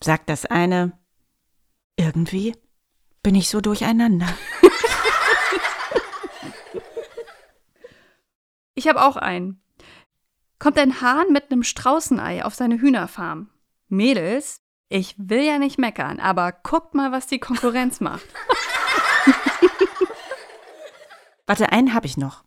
Sagt 0.02 0.30
das 0.30 0.46
eine, 0.46 1.00
irgendwie 1.96 2.56
bin 3.24 3.34
ich 3.34 3.50
so 3.50 3.60
durcheinander. 3.60 4.28
ich 8.76 8.88
habe 8.88 9.04
auch 9.04 9.18
einen. 9.18 9.64
Kommt 10.60 10.78
ein 10.78 11.02
Hahn 11.02 11.32
mit 11.32 11.52
einem 11.52 11.64
Straußenei 11.64 12.46
auf 12.46 12.54
seine 12.54 12.80
Hühnerfarm. 12.80 13.50
Mädels, 13.90 14.62
ich 14.90 15.16
will 15.18 15.42
ja 15.42 15.58
nicht 15.58 15.80
meckern, 15.80 16.20
aber 16.20 16.52
guckt 16.52 16.94
mal, 16.94 17.12
was 17.12 17.26
die 17.26 17.40
Konkurrenz 17.40 18.00
macht. 18.00 18.28
Warte, 21.48 21.72
einen 21.72 21.96
habe 21.96 22.06
ich 22.06 22.18
noch 22.18 22.47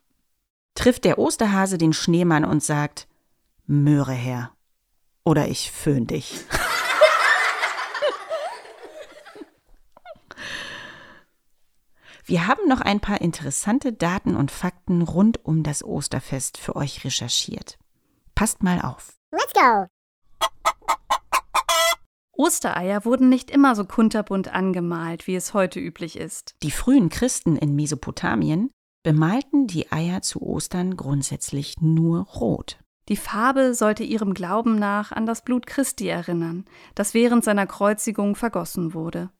trifft 0.80 1.04
der 1.04 1.18
Osterhase 1.18 1.76
den 1.76 1.92
Schneemann 1.92 2.42
und 2.42 2.62
sagt, 2.64 3.06
Möhre 3.66 4.14
her, 4.14 4.50
oder 5.24 5.46
ich 5.46 5.70
föhn 5.70 6.06
dich. 6.06 6.46
Wir 12.24 12.46
haben 12.46 12.66
noch 12.66 12.80
ein 12.80 13.00
paar 13.00 13.20
interessante 13.20 13.92
Daten 13.92 14.34
und 14.36 14.50
Fakten 14.50 15.02
rund 15.02 15.44
um 15.44 15.62
das 15.64 15.84
Osterfest 15.84 16.56
für 16.56 16.76
euch 16.76 17.04
recherchiert. 17.04 17.76
Passt 18.34 18.62
mal 18.62 18.80
auf. 18.80 19.18
Let's 19.32 19.52
go! 19.52 19.86
Ostereier 22.32 23.04
wurden 23.04 23.28
nicht 23.28 23.50
immer 23.50 23.74
so 23.76 23.84
kunterbunt 23.84 24.48
angemalt, 24.48 25.26
wie 25.26 25.36
es 25.36 25.52
heute 25.52 25.78
üblich 25.78 26.16
ist. 26.16 26.54
Die 26.62 26.70
frühen 26.70 27.10
Christen 27.10 27.56
in 27.56 27.76
Mesopotamien 27.76 28.70
bemalten 29.02 29.66
die 29.66 29.90
Eier 29.90 30.22
zu 30.22 30.42
Ostern 30.42 30.96
grundsätzlich 30.96 31.80
nur 31.80 32.22
rot. 32.26 32.78
Die 33.08 33.16
Farbe 33.16 33.74
sollte 33.74 34.04
ihrem 34.04 34.34
Glauben 34.34 34.76
nach 34.76 35.10
an 35.10 35.26
das 35.26 35.42
Blut 35.42 35.66
Christi 35.66 36.08
erinnern, 36.08 36.64
das 36.94 37.14
während 37.14 37.44
seiner 37.44 37.66
Kreuzigung 37.66 38.36
vergossen 38.36 38.94
wurde. 38.94 39.30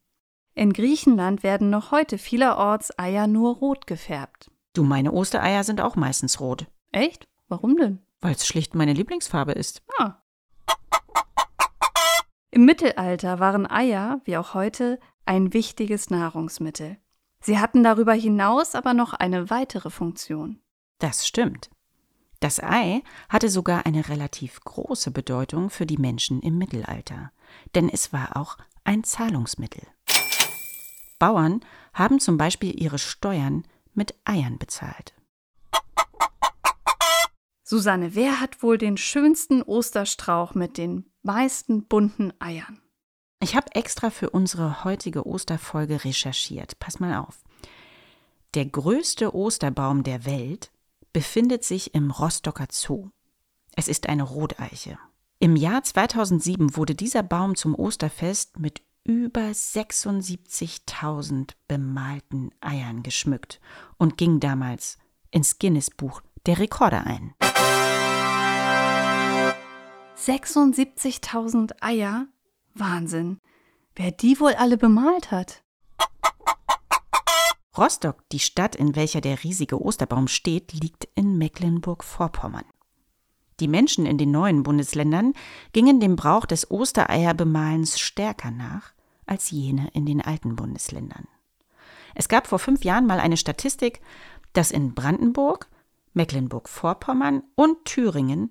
In 0.55 0.73
Griechenland 0.73 1.43
werden 1.43 1.71
noch 1.71 1.93
heute 1.93 2.19
vielerorts 2.19 2.99
Eier 2.99 3.27
nur 3.27 3.57
rot 3.57 3.87
gefärbt. 3.87 4.51
Du, 4.73 4.83
meine 4.83 5.13
Ostereier 5.13 5.63
sind 5.63 5.81
auch 5.81 5.95
meistens 5.95 6.41
rot. 6.41 6.67
Echt? 6.91 7.29
Warum 7.49 7.77
denn? 7.77 8.01
Weil 8.21 8.35
es 8.35 8.47
schlicht 8.47 8.75
meine 8.75 8.93
Lieblingsfarbe 8.93 9.53
ist. 9.53 9.83
Ah. 9.99 10.17
Im 12.51 12.65
Mittelalter 12.65 13.39
waren 13.39 13.71
Eier, 13.71 14.21
wie 14.25 14.37
auch 14.37 14.55
heute, 14.55 14.99
ein 15.25 15.53
wichtiges 15.53 16.11
Nahrungsmittel. 16.11 16.99
Sie 17.43 17.59
hatten 17.59 17.83
darüber 17.83 18.13
hinaus 18.13 18.75
aber 18.75 18.95
noch 18.95 19.15
eine 19.15 19.51
weitere 19.51 19.91
Funktion. 19.91 20.61
Das 20.99 21.27
stimmt. 21.27 21.71
Das 22.41 22.63
Ei 22.63 23.03
hatte 23.29 23.49
sogar 23.49 23.87
eine 23.87 24.09
relativ 24.09 24.61
große 24.61 25.11
Bedeutung 25.11 25.69
für 25.71 25.87
die 25.87 25.99
Menschen 25.99 26.41
im 26.41 26.59
Mittelalter, 26.59 27.33
denn 27.75 27.89
es 27.89 28.13
war 28.13 28.37
auch 28.37 28.57
ein 28.85 29.05
Zahlungsmittel. 29.05 29.83
Bauern 31.19 31.61
haben 31.93 32.19
zum 32.19 32.39
Beispiel 32.39 32.81
ihre 32.81 32.99
Steuern 32.99 33.65
mit 33.93 34.15
Eiern 34.25 34.59
bezahlt. 34.59 35.15
Susanne, 37.63 38.15
wer 38.15 38.41
hat 38.41 38.63
wohl 38.63 38.79
den 38.79 38.97
schönsten 38.97 39.63
Osterstrauch 39.63 40.55
mit 40.55 40.79
den 40.79 41.11
meisten 41.23 41.87
bunten 41.87 42.33
Eiern? 42.41 42.81
Ich 43.43 43.57
habe 43.57 43.75
extra 43.75 44.11
für 44.11 44.29
unsere 44.29 44.85
heutige 44.85 45.27
Osterfolge 45.27 46.05
recherchiert. 46.05 46.79
Pass 46.79 47.01
mal 47.01 47.17
auf. 47.17 47.39
Der 48.53 48.67
größte 48.67 49.35
Osterbaum 49.35 50.03
der 50.03 50.27
Welt 50.27 50.71
befindet 51.15 51.65
sich 51.65 51.95
im 51.95 52.11
Rostocker 52.11 52.67
Zoo. 52.71 53.09
Es 53.77 53.89
ist 53.89 54.11
eine 54.11 54.25
Roteiche. 54.25 54.99
Im 55.39 55.57
Jahr 55.57 55.83
2007 55.83 56.77
wurde 56.77 56.95
dieser 56.95 57.23
Baum 57.23 57.57
zum 57.57 57.75
Osterfest 57.75 58.59
mit 58.59 58.83
über 59.05 59.41
76.000 59.41 61.53
bemalten 61.67 62.51
Eiern 62.61 63.03
geschmückt 63.03 63.59
und 63.97 64.19
ging 64.19 64.41
damals 64.41 64.99
ins 65.31 65.59
Guinness-Buch 65.59 66.21
der 66.45 66.59
Rekorde 66.59 66.99
ein. 66.99 67.33
76.000 70.19 71.77
Eier? 71.81 72.27
Wahnsinn. 72.75 73.41
Wer 73.95 74.13
die 74.13 74.39
wohl 74.41 74.55
alle 74.55 74.77
bemalt 74.77 75.31
hat? 75.31 75.63
Rostock, 77.77 78.29
die 78.31 78.39
Stadt, 78.39 78.75
in 78.75 78.97
welcher 78.97 79.21
der 79.21 79.43
riesige 79.45 79.81
Osterbaum 79.81 80.29
steht, 80.29 80.73
liegt 80.73 81.09
in 81.15 81.39
Mecklenburg-Vorpommern. 81.39 82.65
Die 83.61 83.69
Menschen 83.69 84.07
in 84.07 84.19
den 84.19 84.31
neuen 84.31 84.63
Bundesländern 84.63 85.35
gingen 85.73 86.01
dem 86.01 86.17
Brauch 86.17 86.47
des 86.47 86.71
Ostereierbemalens 86.71 88.01
stärker 88.01 88.51
nach 88.51 88.93
als 89.27 89.51
jene 89.51 89.89
in 89.93 90.07
den 90.07 90.21
alten 90.21 90.57
Bundesländern. 90.57 91.29
Es 92.15 92.29
gab 92.29 92.49
vor 92.49 92.59
fünf 92.59 92.85
Jahren 92.85 93.07
mal 93.07 93.21
eine 93.21 93.37
Statistik, 93.37 94.01
dass 94.53 94.73
in 94.73 94.95
Brandenburg, 94.95 95.69
Mecklenburg-Vorpommern 96.15 97.45
und 97.55 97.85
Thüringen 97.85 98.51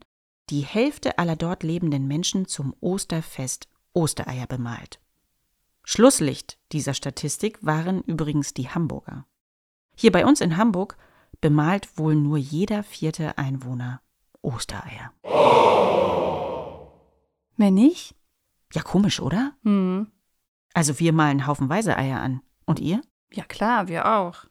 die 0.50 0.62
Hälfte 0.62 1.18
aller 1.20 1.36
dort 1.36 1.64
lebenden 1.64 2.08
Menschen 2.08 2.48
zum 2.48 2.74
Osterfest 2.80 3.68
Ostereier 3.94 4.48
bemalt. 4.48 5.00
Schlusslicht 5.84 6.58
dieser 6.72 6.94
Statistik 6.94 7.58
waren 7.62 8.02
übrigens 8.04 8.54
die 8.54 8.70
Hamburger. 8.70 9.26
Hier 9.96 10.12
bei 10.12 10.26
uns 10.26 10.42
in 10.42 10.56
Hamburg 10.56 10.98
bemalt 11.42 11.98
wohl 11.98 12.16
nur 12.16 12.38
jeder 12.38 12.84
vierte 12.84 13.38
Einwohner 13.38 14.02
Ostereier. 14.42 15.12
Mehr 17.58 17.72
nicht? 17.72 18.16
Ja, 18.74 18.82
komisch, 18.82 19.20
oder? 19.20 19.54
Hm. 19.64 20.12
Also 20.74 21.00
wir 21.00 21.12
malen 21.12 21.48
haufenweise 21.48 21.98
Eier 21.98 22.22
an. 22.22 22.42
Und 22.66 22.80
ihr? 22.80 23.02
Ja 23.34 23.44
klar, 23.44 23.88
wir 23.88 24.06
auch. 24.06 24.46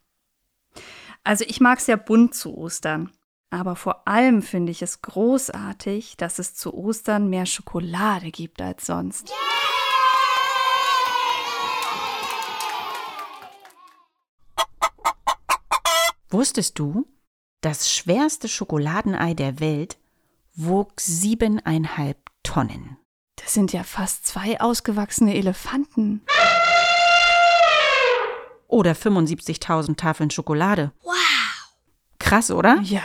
Also 1.24 1.44
ich 1.46 1.61
mag 1.61 1.79
es 1.79 1.87
ja 1.87 1.96
bunt 1.96 2.35
zu 2.35 2.57
Ostern. 2.57 3.12
Aber 3.51 3.77
vor 3.77 4.07
allem 4.07 4.43
finde 4.43 4.73
ich 4.73 4.83
es 4.83 5.01
großartig, 5.01 6.17
dass 6.19 6.39
es 6.39 6.55
zu 6.55 6.75
Ostern 6.75 7.31
mehr 7.31 7.47
Schokolade 7.47 8.31
gibt 8.31 8.61
als 8.61 8.85
sonst. 8.85 9.33
Wusstest 16.31 16.79
du, 16.79 17.07
das 17.63 17.91
schwerste 17.91 18.49
Schokoladenei 18.49 19.33
der 19.33 19.61
Welt 19.61 19.99
wog 20.55 21.01
siebeneinhalb 21.01 22.19
Tonnen? 22.43 22.99
Das 23.37 23.55
sind 23.55 23.73
ja 23.73 23.83
fast 23.83 24.27
zwei 24.27 24.61
ausgewachsene 24.61 25.35
Elefanten. 25.35 26.23
Oder 28.67 28.93
75.000 28.93 29.97
Tafeln 29.97 30.31
Schokolade. 30.31 30.93
Wow! 31.03 31.15
Krass, 32.19 32.51
oder? 32.51 32.81
Ja. 32.83 33.05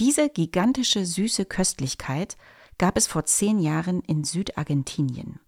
Diese 0.00 0.30
gigantische 0.30 1.04
süße 1.04 1.44
Köstlichkeit 1.44 2.38
gab 2.78 2.96
es 2.96 3.06
vor 3.06 3.26
zehn 3.26 3.58
Jahren 3.58 4.00
in 4.00 4.24
Südargentinien. 4.24 5.40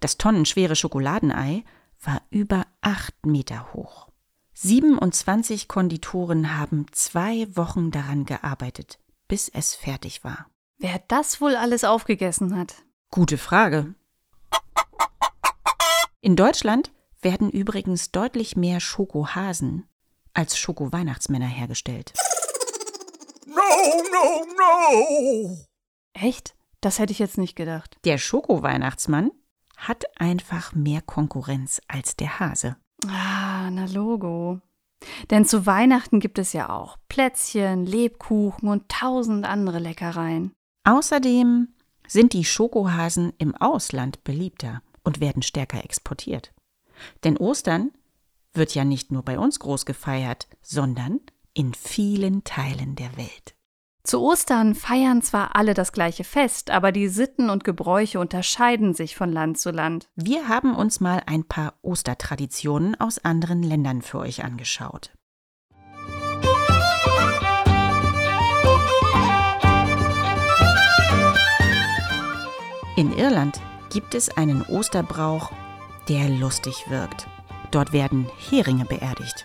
Das 0.00 0.16
tonnenschwere 0.16 0.76
Schokoladenei 0.76 1.62
war 2.00 2.22
über 2.30 2.66
acht 2.80 3.26
Meter 3.26 3.74
hoch. 3.74 4.08
27 4.54 5.68
Konditoren 5.68 6.56
haben 6.56 6.86
zwei 6.92 7.54
Wochen 7.54 7.90
daran 7.90 8.24
gearbeitet, 8.24 8.98
bis 9.28 9.50
es 9.50 9.74
fertig 9.74 10.24
war. 10.24 10.46
Wer 10.78 10.98
das 11.08 11.42
wohl 11.42 11.54
alles 11.54 11.84
aufgegessen 11.84 12.56
hat? 12.56 12.74
Gute 13.10 13.36
Frage. 13.36 13.94
In 16.22 16.34
Deutschland 16.34 16.92
werden 17.20 17.50
übrigens 17.50 18.10
deutlich 18.10 18.56
mehr 18.56 18.80
Schokohasen 18.80 19.86
als 20.32 20.56
Schoko-Weihnachtsmänner 20.56 21.46
hergestellt. 21.46 22.14
No, 23.82 24.04
no, 24.12 24.46
no! 24.58 25.58
Echt? 26.12 26.54
Das 26.80 26.98
hätte 26.98 27.12
ich 27.12 27.18
jetzt 27.18 27.38
nicht 27.38 27.56
gedacht. 27.56 27.98
Der 28.04 28.18
Schoko-Weihnachtsmann 28.18 29.32
hat 29.76 30.04
einfach 30.16 30.74
mehr 30.74 31.00
Konkurrenz 31.00 31.80
als 31.88 32.16
der 32.16 32.38
Hase. 32.38 32.76
Ah, 33.08 33.70
na 33.70 33.86
Logo. 33.86 34.60
Denn 35.30 35.44
zu 35.44 35.66
Weihnachten 35.66 36.20
gibt 36.20 36.38
es 36.38 36.52
ja 36.52 36.70
auch 36.70 36.96
Plätzchen, 37.08 37.86
Lebkuchen 37.86 38.68
und 38.68 38.88
tausend 38.88 39.44
andere 39.44 39.80
Leckereien. 39.80 40.52
Außerdem 40.84 41.68
sind 42.06 42.32
die 42.34 42.44
Schokohasen 42.44 43.32
im 43.38 43.56
Ausland 43.56 44.22
beliebter 44.22 44.82
und 45.02 45.20
werden 45.20 45.42
stärker 45.42 45.84
exportiert. 45.84 46.52
Denn 47.24 47.36
Ostern 47.36 47.90
wird 48.54 48.74
ja 48.74 48.84
nicht 48.84 49.10
nur 49.10 49.22
bei 49.24 49.38
uns 49.38 49.58
groß 49.58 49.86
gefeiert, 49.86 50.46
sondern 50.60 51.20
in 51.54 51.74
vielen 51.74 52.44
Teilen 52.44 52.94
der 52.94 53.16
Welt. 53.16 53.56
Zu 54.04 54.20
Ostern 54.20 54.74
feiern 54.74 55.22
zwar 55.22 55.54
alle 55.54 55.74
das 55.74 55.92
gleiche 55.92 56.24
Fest, 56.24 56.70
aber 56.70 56.90
die 56.90 57.06
Sitten 57.06 57.50
und 57.50 57.62
Gebräuche 57.62 58.18
unterscheiden 58.18 58.94
sich 58.94 59.14
von 59.14 59.30
Land 59.30 59.60
zu 59.60 59.70
Land. 59.70 60.08
Wir 60.16 60.48
haben 60.48 60.74
uns 60.74 60.98
mal 60.98 61.22
ein 61.26 61.44
paar 61.44 61.74
Ostertraditionen 61.82 63.00
aus 63.00 63.24
anderen 63.24 63.62
Ländern 63.62 64.02
für 64.02 64.18
euch 64.18 64.42
angeschaut. 64.42 65.12
In 72.96 73.16
Irland 73.16 73.60
gibt 73.92 74.16
es 74.16 74.36
einen 74.36 74.62
Osterbrauch, 74.62 75.52
der 76.08 76.28
lustig 76.28 76.90
wirkt. 76.90 77.28
Dort 77.70 77.92
werden 77.92 78.26
Heringe 78.50 78.84
beerdigt. 78.84 79.44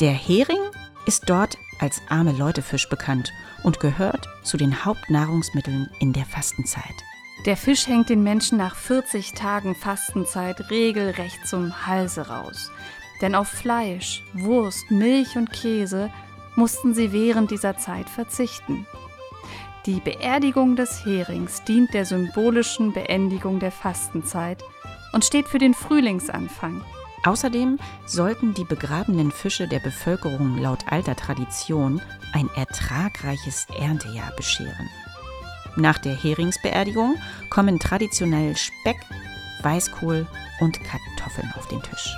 Der 0.00 0.12
Hering 0.12 0.60
ist 1.06 1.28
dort 1.28 1.58
als 1.80 2.02
arme 2.08 2.32
Leutefisch 2.32 2.88
bekannt 2.88 3.32
und 3.62 3.80
gehört 3.80 4.28
zu 4.42 4.56
den 4.56 4.84
Hauptnahrungsmitteln 4.84 5.90
in 5.98 6.12
der 6.12 6.24
Fastenzeit. 6.24 7.04
Der 7.46 7.56
Fisch 7.56 7.86
hängt 7.86 8.08
den 8.08 8.22
Menschen 8.22 8.58
nach 8.58 8.74
40 8.74 9.32
Tagen 9.32 9.74
Fastenzeit 9.74 10.70
regelrecht 10.70 11.46
zum 11.46 11.86
Halse 11.86 12.28
raus. 12.28 12.70
Denn 13.20 13.34
auf 13.34 13.48
Fleisch, 13.48 14.22
Wurst, 14.32 14.90
Milch 14.90 15.36
und 15.36 15.52
Käse 15.52 16.10
mussten 16.56 16.94
sie 16.94 17.12
während 17.12 17.50
dieser 17.50 17.76
Zeit 17.76 18.08
verzichten. 18.08 18.86
Die 19.86 20.00
Beerdigung 20.00 20.76
des 20.76 21.04
Herings 21.04 21.62
dient 21.64 21.92
der 21.92 22.06
symbolischen 22.06 22.94
Beendigung 22.94 23.60
der 23.60 23.72
Fastenzeit 23.72 24.62
und 25.12 25.24
steht 25.24 25.46
für 25.46 25.58
den 25.58 25.74
Frühlingsanfang. 25.74 26.82
Außerdem 27.24 27.78
sollten 28.04 28.52
die 28.52 28.64
begrabenen 28.64 29.30
Fische 29.30 29.66
der 29.66 29.80
Bevölkerung 29.80 30.58
laut 30.58 30.80
alter 30.90 31.16
Tradition 31.16 32.00
ein 32.32 32.50
ertragreiches 32.54 33.66
Erntejahr 33.78 34.30
bescheren. 34.36 34.88
Nach 35.76 35.98
der 35.98 36.14
Heringsbeerdigung 36.14 37.16
kommen 37.50 37.80
traditionell 37.80 38.54
Speck, 38.56 38.98
Weißkohl 39.62 40.26
und 40.60 40.78
Kartoffeln 40.84 41.52
auf 41.56 41.66
den 41.68 41.82
Tisch. 41.82 42.14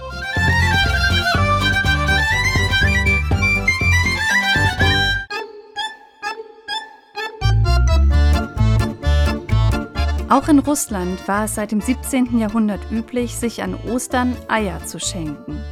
Auch 10.29 10.49
in 10.49 10.59
Russland 10.59 11.29
war 11.29 11.45
es 11.45 11.55
seit 11.55 11.71
dem 11.71 11.81
17. 11.81 12.39
Jahrhundert 12.39 12.81
üblich, 12.91 13.37
sich 13.37 13.63
an 13.63 13.79
Ostern 13.89 14.37
Eier 14.49 14.85
zu 14.85 14.99
schenken. 14.99 15.63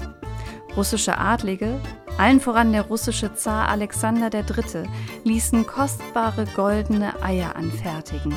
Russische 0.76 1.18
Adlige, 1.18 1.80
allen 2.18 2.40
voran 2.40 2.70
der 2.72 2.82
russische 2.82 3.34
Zar 3.34 3.68
Alexander 3.68 4.30
III., 4.32 4.88
ließen 5.24 5.66
kostbare 5.66 6.46
goldene 6.54 7.20
Eier 7.20 7.56
anfertigen. 7.56 8.32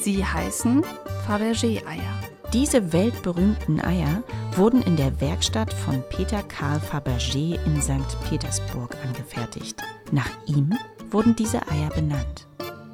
Sie 0.00 0.24
heißen 0.24 0.84
Fabergé-Eier. 1.26 2.18
Diese 2.54 2.94
weltberühmten 2.94 3.78
Eier 3.82 4.22
wurden 4.56 4.80
in 4.80 4.96
der 4.96 5.20
Werkstatt 5.20 5.70
von 5.70 6.02
Peter 6.08 6.42
Karl 6.44 6.78
Fabergé 6.78 7.58
in 7.66 7.82
St. 7.82 8.16
Petersburg 8.26 8.96
angefertigt. 9.06 9.82
Nach 10.12 10.30
ihm 10.46 10.72
wurden 11.10 11.36
diese 11.36 11.60
Eier 11.68 11.90
benannt. 11.94 12.46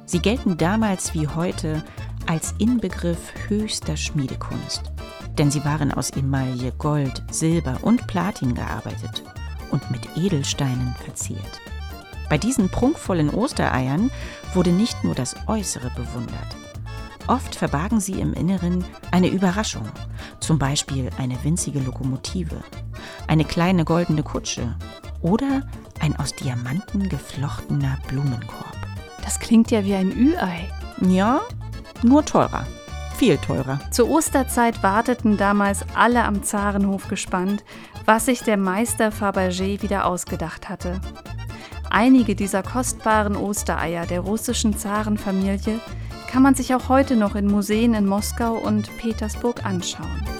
Sie 0.05 0.19
gelten 0.19 0.57
damals 0.57 1.13
wie 1.13 1.27
heute 1.27 1.83
als 2.27 2.53
Inbegriff 2.57 3.33
höchster 3.47 3.97
Schmiedekunst. 3.97 4.91
Denn 5.37 5.51
sie 5.51 5.63
waren 5.65 5.91
aus 5.91 6.11
Emaille, 6.11 6.71
Gold, 6.77 7.23
Silber 7.29 7.77
und 7.81 8.07
Platin 8.07 8.55
gearbeitet 8.55 9.23
und 9.71 9.89
mit 9.91 10.01
Edelsteinen 10.15 10.95
verziert. 11.03 11.61
Bei 12.29 12.37
diesen 12.37 12.69
prunkvollen 12.69 13.29
Ostereiern 13.29 14.11
wurde 14.53 14.71
nicht 14.71 15.03
nur 15.03 15.15
das 15.15 15.35
Äußere 15.47 15.91
bewundert. 15.95 16.55
Oft 17.27 17.55
verbargen 17.55 17.99
sie 17.99 18.19
im 18.19 18.33
Inneren 18.33 18.85
eine 19.11 19.27
Überraschung, 19.27 19.87
zum 20.39 20.59
Beispiel 20.59 21.09
eine 21.17 21.43
winzige 21.43 21.79
Lokomotive, 21.79 22.57
eine 23.27 23.45
kleine 23.45 23.83
goldene 23.83 24.23
Kutsche 24.23 24.75
oder 25.21 25.63
ein 25.99 26.15
aus 26.17 26.33
Diamanten 26.33 27.09
geflochtener 27.09 27.97
Blumenkorb. 28.07 28.77
Das 29.23 29.39
klingt 29.39 29.71
ja 29.71 29.83
wie 29.83 29.95
ein 29.95 30.11
Ü-Ei. 30.11 30.69
Ja, 31.01 31.41
nur 32.03 32.25
teurer. 32.25 32.65
Viel 33.17 33.37
teurer. 33.37 33.79
Zur 33.91 34.09
Osterzeit 34.09 34.83
warteten 34.83 35.37
damals 35.37 35.85
alle 35.95 36.23
am 36.23 36.43
Zarenhof 36.43 37.07
gespannt, 37.07 37.63
was 38.05 38.25
sich 38.25 38.41
der 38.41 38.57
Meister 38.57 39.09
Fabergé 39.09 39.81
wieder 39.81 40.05
ausgedacht 40.05 40.67
hatte. 40.67 40.99
Einige 41.89 42.35
dieser 42.35 42.61
kostbaren 42.61 43.37
Ostereier 43.37 44.05
der 44.05 44.19
russischen 44.19 44.77
Zarenfamilie 44.77 45.79
kann 46.29 46.43
man 46.43 46.55
sich 46.55 46.75
auch 46.75 46.89
heute 46.89 47.15
noch 47.15 47.35
in 47.35 47.47
Museen 47.47 47.93
in 47.93 48.05
Moskau 48.05 48.55
und 48.55 48.89
Petersburg 48.97 49.65
anschauen. 49.65 50.34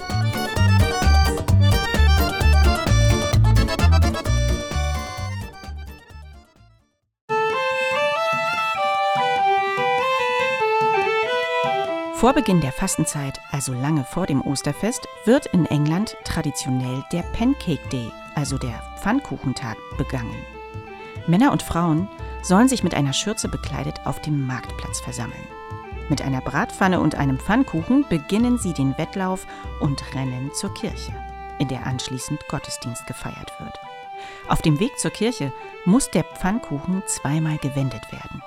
Vor 12.16 12.32
Beginn 12.32 12.62
der 12.62 12.72
Fastenzeit, 12.72 13.42
also 13.50 13.74
lange 13.74 14.02
vor 14.02 14.24
dem 14.24 14.40
Osterfest, 14.40 15.06
wird 15.26 15.44
in 15.52 15.66
England 15.66 16.16
traditionell 16.24 17.04
der 17.12 17.20
Pancake 17.20 17.86
Day, 17.92 18.10
also 18.34 18.56
der 18.56 18.82
Pfannkuchentag, 19.02 19.76
begangen. 19.98 20.34
Männer 21.26 21.52
und 21.52 21.62
Frauen 21.62 22.08
sollen 22.40 22.68
sich 22.68 22.82
mit 22.82 22.94
einer 22.94 23.12
Schürze 23.12 23.50
bekleidet 23.50 24.00
auf 24.06 24.22
dem 24.22 24.46
Marktplatz 24.46 24.98
versammeln. 24.98 25.46
Mit 26.08 26.22
einer 26.22 26.40
Bratpfanne 26.40 27.00
und 27.00 27.16
einem 27.16 27.38
Pfannkuchen 27.38 28.06
beginnen 28.08 28.56
sie 28.56 28.72
den 28.72 28.96
Wettlauf 28.96 29.46
und 29.80 30.02
rennen 30.14 30.50
zur 30.54 30.72
Kirche, 30.72 31.12
in 31.58 31.68
der 31.68 31.84
anschließend 31.84 32.40
Gottesdienst 32.48 33.06
gefeiert 33.06 33.52
wird. 33.58 33.78
Auf 34.48 34.62
dem 34.62 34.80
Weg 34.80 34.98
zur 34.98 35.10
Kirche 35.10 35.52
muss 35.84 36.10
der 36.10 36.24
Pfannkuchen 36.24 37.02
zweimal 37.06 37.58
gewendet 37.58 38.10
werden. 38.10 38.42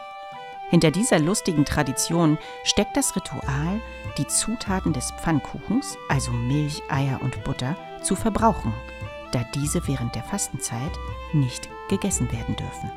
Hinter 0.70 0.92
dieser 0.92 1.20
lustigen 1.20 1.66
Tradition 1.66 2.38
steckt 2.64 2.96
das 2.96 3.16
Ritual, 3.16 3.82
die 4.18 4.28
Zutaten 4.28 4.94
des 4.94 5.12
Pfannkuchens, 5.12 5.98
also 6.10 6.32
Milch, 6.32 6.84
Eier 6.90 7.22
und 7.22 7.44
Butter, 7.44 7.76
zu 8.04 8.16
verbrauchen, 8.16 8.74
da 9.32 9.44
diese 9.56 9.88
während 9.88 10.14
der 10.16 10.24
Fastenzeit 10.24 10.92
nicht 11.34 11.70
gegessen 11.90 12.32
werden 12.32 12.56
dürfen. 12.56 12.92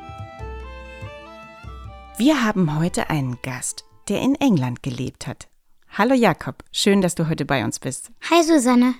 Wir 2.17 2.43
haben 2.43 2.77
heute 2.77 3.09
einen 3.09 3.41
Gast, 3.41 3.85
der 4.07 4.21
in 4.21 4.35
England 4.35 4.83
gelebt 4.83 5.25
hat. 5.25 5.47
Hallo 5.89 6.13
Jakob, 6.13 6.63
schön, 6.71 7.01
dass 7.01 7.15
du 7.15 7.27
heute 7.27 7.45
bei 7.45 7.63
uns 7.63 7.79
bist. 7.79 8.11
Hi 8.29 8.43
Susanne, 8.43 8.95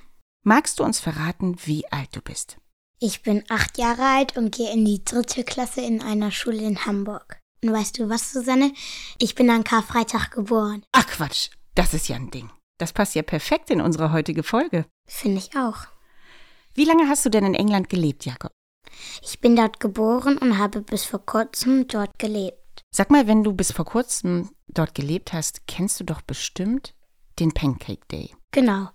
Magst 0.45 0.79
du 0.79 0.83
uns 0.83 0.99
verraten, 0.99 1.55
wie 1.63 1.89
alt 1.91 2.15
du 2.15 2.21
bist? 2.21 2.57
ich 2.99 3.21
bin 3.21 3.43
acht 3.49 3.77
Jahre 3.77 4.03
alt 4.03 4.37
und 4.37 4.55
gehe 4.55 4.71
in 4.71 4.85
die 4.85 5.03
dritte 5.03 5.43
Klasse 5.43 5.81
in 5.81 6.01
einer 6.01 6.31
Schule 6.31 6.61
in 6.63 6.85
Hamburg. 6.85 7.41
Und 7.63 7.71
weißt 7.71 7.97
du 7.97 8.09
was, 8.09 8.33
Susanne? 8.33 8.73
Ich 9.19 9.35
bin 9.35 9.49
an 9.49 9.63
Karfreitag 9.63 10.31
geboren. 10.31 10.83
Ach 10.91 11.07
Quatsch, 11.07 11.49
das 11.75 11.93
ist 11.93 12.09
ja 12.09 12.17
ein 12.17 12.29
Ding. 12.29 12.49
Das 12.77 12.91
passt 12.91 13.15
ja 13.15 13.21
perfekt 13.21 13.69
in 13.69 13.79
unsere 13.79 14.11
heutige 14.11 14.43
Folge. 14.43 14.85
Finde 15.07 15.37
ich 15.37 15.55
auch. 15.55 15.87
Wie 16.73 16.85
lange 16.85 17.07
hast 17.07 17.25
du 17.25 17.29
denn 17.29 17.45
in 17.45 17.53
England 17.53 17.89
gelebt, 17.89 18.25
Jakob? 18.25 18.51
Ich 19.21 19.39
bin 19.39 19.55
dort 19.55 19.79
geboren 19.79 20.37
und 20.37 20.57
habe 20.57 20.81
bis 20.81 21.05
vor 21.05 21.25
kurzem 21.25 21.87
dort 21.87 22.19
gelebt. 22.19 22.57
Sag 22.91 23.09
mal, 23.11 23.27
wenn 23.27 23.43
du 23.43 23.53
bis 23.53 23.71
vor 23.71 23.85
kurzem 23.85 24.49
dort 24.67 24.93
gelebt 24.93 25.33
hast, 25.33 25.65
kennst 25.67 25.99
du 25.99 26.03
doch 26.03 26.21
bestimmt 26.21 26.93
den 27.39 27.53
Pancake 27.53 28.05
Day. 28.11 28.35
Genau. 28.51 28.89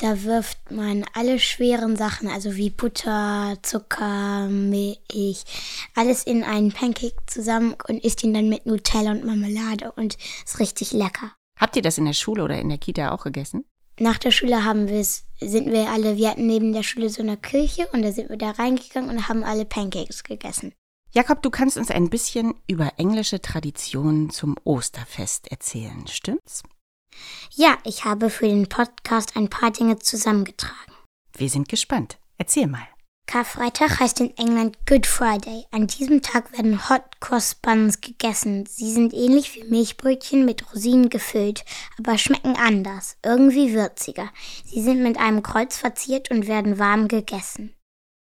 Da 0.00 0.22
wirft 0.22 0.70
man 0.70 1.04
alle 1.12 1.40
schweren 1.40 1.96
Sachen, 1.96 2.28
also 2.28 2.54
wie 2.54 2.70
Butter, 2.70 3.58
Zucker, 3.62 4.46
Milch, 4.48 5.42
alles 5.96 6.22
in 6.22 6.44
einen 6.44 6.70
Pancake 6.70 7.16
zusammen 7.26 7.74
und 7.88 8.04
isst 8.04 8.22
ihn 8.22 8.32
dann 8.32 8.48
mit 8.48 8.64
Nutella 8.64 9.10
und 9.10 9.24
Marmelade 9.24 9.90
und 9.90 10.16
ist 10.44 10.60
richtig 10.60 10.92
lecker. 10.92 11.32
Habt 11.58 11.74
ihr 11.74 11.82
das 11.82 11.98
in 11.98 12.04
der 12.04 12.12
Schule 12.12 12.44
oder 12.44 12.60
in 12.60 12.68
der 12.68 12.78
Kita 12.78 13.10
auch 13.10 13.24
gegessen? 13.24 13.64
Nach 13.98 14.18
der 14.18 14.30
Schule 14.30 14.64
haben 14.64 14.86
wir 14.86 15.00
es, 15.00 15.24
sind 15.40 15.72
wir 15.72 15.90
alle, 15.90 16.16
wir 16.16 16.30
hatten 16.30 16.46
neben 16.46 16.72
der 16.72 16.84
Schule 16.84 17.10
so 17.10 17.20
eine 17.20 17.36
Küche 17.36 17.88
und 17.92 18.02
da 18.02 18.12
sind 18.12 18.30
wir 18.30 18.38
da 18.38 18.52
reingegangen 18.52 19.10
und 19.10 19.28
haben 19.28 19.42
alle 19.42 19.64
Pancakes 19.64 20.22
gegessen. 20.22 20.72
Jakob, 21.10 21.42
du 21.42 21.50
kannst 21.50 21.76
uns 21.76 21.90
ein 21.90 22.08
bisschen 22.08 22.54
über 22.68 22.92
englische 22.98 23.40
Traditionen 23.40 24.30
zum 24.30 24.54
Osterfest 24.62 25.50
erzählen, 25.50 26.06
stimmt's? 26.06 26.62
Ja, 27.54 27.78
ich 27.84 28.04
habe 28.04 28.30
für 28.30 28.46
den 28.46 28.68
Podcast 28.68 29.36
ein 29.36 29.48
paar 29.48 29.70
Dinge 29.70 29.98
zusammengetragen. 29.98 30.92
Wir 31.36 31.48
sind 31.48 31.68
gespannt. 31.68 32.18
Erzähl 32.36 32.66
mal. 32.66 32.86
Karfreitag 33.28 34.00
heißt 34.00 34.20
in 34.20 34.34
England 34.38 34.78
Good 34.86 35.06
Friday. 35.06 35.66
An 35.70 35.86
diesem 35.86 36.22
Tag 36.22 36.50
werden 36.52 36.88
Hot 36.88 37.20
Cross 37.20 37.56
Buns 37.56 38.00
gegessen. 38.00 38.64
Sie 38.64 38.90
sind 38.90 39.12
ähnlich 39.12 39.54
wie 39.54 39.64
Milchbrötchen 39.64 40.46
mit 40.46 40.72
Rosinen 40.72 41.10
gefüllt, 41.10 41.64
aber 41.98 42.16
schmecken 42.16 42.56
anders, 42.56 43.18
irgendwie 43.22 43.74
würziger. 43.74 44.30
Sie 44.64 44.82
sind 44.82 45.02
mit 45.02 45.18
einem 45.18 45.42
Kreuz 45.42 45.76
verziert 45.76 46.30
und 46.30 46.46
werden 46.46 46.78
warm 46.78 47.06
gegessen. 47.06 47.74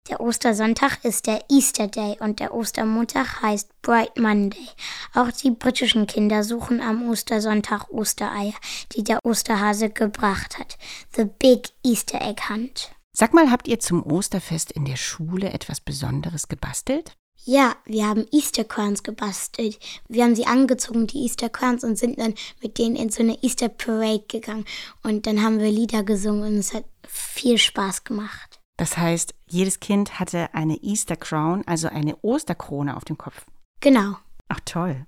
Der 0.07 0.21
Ostersonntag 0.21 1.03
ist 1.03 1.27
der 1.27 1.43
Easter 1.49 1.87
Day 1.87 2.17
und 2.19 2.39
der 2.39 2.53
Ostermontag 2.53 3.41
heißt 3.41 3.69
Bright 3.81 4.17
Monday. 4.17 4.67
Auch 5.13 5.31
die 5.31 5.51
britischen 5.51 6.07
Kinder 6.07 6.43
suchen 6.43 6.81
am 6.81 7.09
Ostersonntag 7.09 7.91
Ostereier, 7.91 8.53
die 8.93 9.03
der 9.03 9.19
Osterhase 9.23 9.89
gebracht 9.89 10.57
hat. 10.57 10.77
The 11.15 11.25
Big 11.25 11.69
Easter 11.83 12.21
Egg 12.21 12.49
Hunt. 12.49 12.91
Sag 13.11 13.33
mal, 13.33 13.51
habt 13.51 13.67
ihr 13.67 13.79
zum 13.79 14.03
Osterfest 14.03 14.71
in 14.71 14.85
der 14.85 14.95
Schule 14.95 15.51
etwas 15.51 15.81
Besonderes 15.81 16.47
gebastelt? 16.47 17.15
Ja, 17.45 17.75
wir 17.85 18.07
haben 18.07 18.25
Easter 18.31 18.63
Crowns 18.63 19.03
gebastelt. 19.03 19.79
Wir 20.07 20.23
haben 20.23 20.35
sie 20.35 20.45
angezogen, 20.45 21.07
die 21.07 21.23
Easter 21.23 21.49
Crowns, 21.49 21.83
und 21.83 21.97
sind 21.97 22.19
dann 22.19 22.33
mit 22.61 22.77
denen 22.77 22.95
in 22.95 23.09
so 23.09 23.23
eine 23.23 23.41
Easter 23.43 23.69
Parade 23.69 24.23
gegangen. 24.27 24.65
Und 25.03 25.25
dann 25.25 25.41
haben 25.41 25.59
wir 25.59 25.71
Lieder 25.71 26.03
gesungen 26.03 26.53
und 26.53 26.57
es 26.57 26.73
hat 26.73 26.85
viel 27.07 27.57
Spaß 27.57 28.03
gemacht. 28.03 28.48
Das 28.79 28.97
heißt, 28.97 29.35
jedes 29.49 29.81
Kind 29.81 30.21
hatte 30.21 30.53
eine 30.53 30.81
Easter 30.81 31.17
Crown, 31.17 31.63
also 31.67 31.89
eine 31.89 32.15
Osterkrone 32.21 32.95
auf 32.95 33.03
dem 33.03 33.17
Kopf. 33.17 33.45
Genau. 33.81 34.15
Ach 34.47 34.61
toll. 34.63 35.05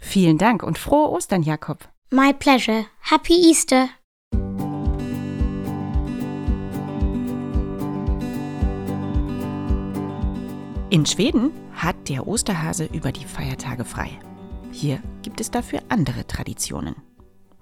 Vielen 0.00 0.38
Dank 0.38 0.62
und 0.62 0.78
frohe 0.78 1.10
Ostern, 1.10 1.42
Jakob. 1.42 1.88
My 2.12 2.32
pleasure. 2.32 2.86
Happy 3.00 3.50
Easter. 3.50 3.88
In 10.90 11.04
Schweden 11.04 11.50
hat 11.74 12.08
der 12.08 12.28
Osterhase 12.28 12.84
über 12.84 13.10
die 13.10 13.24
Feiertage 13.24 13.84
frei. 13.84 14.16
Hier 14.70 15.02
gibt 15.22 15.40
es 15.40 15.50
dafür 15.50 15.82
andere 15.88 16.24
Traditionen. 16.28 16.94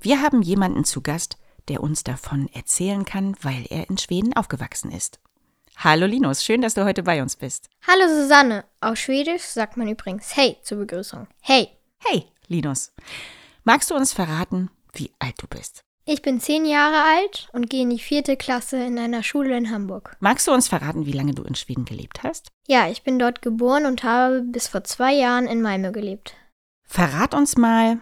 Wir 0.03 0.21
haben 0.21 0.43
jemanden 0.43 0.85
zu 0.85 1.01
Gast, 1.01 1.39
der 1.69 1.83
uns 1.83 2.05
davon 2.05 2.51
erzählen 2.53 3.07
kann, 3.07 3.35
weil 3.41 3.65
er 3.71 3.89
in 3.89 3.97
Schweden 3.97 4.37
aufgewachsen 4.37 4.93
ist. 4.93 5.19
Hallo 5.79 6.07
Linus, 6.07 6.43
schön, 6.43 6.63
dass 6.63 6.73
du 6.73 6.85
heute 6.87 7.03
bei 7.03 7.21
uns 7.21 7.37
bist. 7.37 7.69
Hallo 7.87 8.09
Susanne. 8.09 8.65
Auf 8.81 8.97
Schwedisch 8.97 9.43
sagt 9.43 9.77
man 9.77 9.89
übrigens 9.89 10.35
Hey 10.35 10.57
zur 10.63 10.79
Begrüßung. 10.79 11.27
Hey. 11.43 11.69
Hey, 11.99 12.25
Linus. 12.49 12.95
Magst 13.63 13.91
du 13.91 13.95
uns 13.95 14.15
verraten, 14.15 14.71
wie 14.95 15.11
alt 15.19 15.35
du 15.37 15.47
bist? 15.47 15.83
Ich 16.07 16.23
bin 16.23 16.41
zehn 16.41 16.65
Jahre 16.65 17.03
alt 17.03 17.51
und 17.53 17.69
gehe 17.69 17.83
in 17.83 17.91
die 17.91 17.99
vierte 17.99 18.39
Klasse 18.39 18.83
in 18.83 18.99
einer 18.99 19.23
Schule 19.23 19.55
in 19.55 19.71
Hamburg. 19.71 20.17
Magst 20.19 20.47
du 20.47 20.53
uns 20.53 20.67
verraten, 20.67 21.05
wie 21.05 21.13
lange 21.13 21.35
du 21.35 21.43
in 21.43 21.55
Schweden 21.55 21.85
gelebt 21.85 22.23
hast? 22.23 22.49
Ja, 22.67 22.89
ich 22.89 23.03
bin 23.03 23.19
dort 23.19 23.43
geboren 23.43 23.85
und 23.85 24.03
habe 24.03 24.41
bis 24.43 24.69
vor 24.69 24.83
zwei 24.85 25.13
Jahren 25.13 25.47
in 25.47 25.61
Malmö 25.61 25.93
gelebt. 25.93 26.35
Verrat 26.85 27.35
uns 27.35 27.59
mal, 27.59 27.99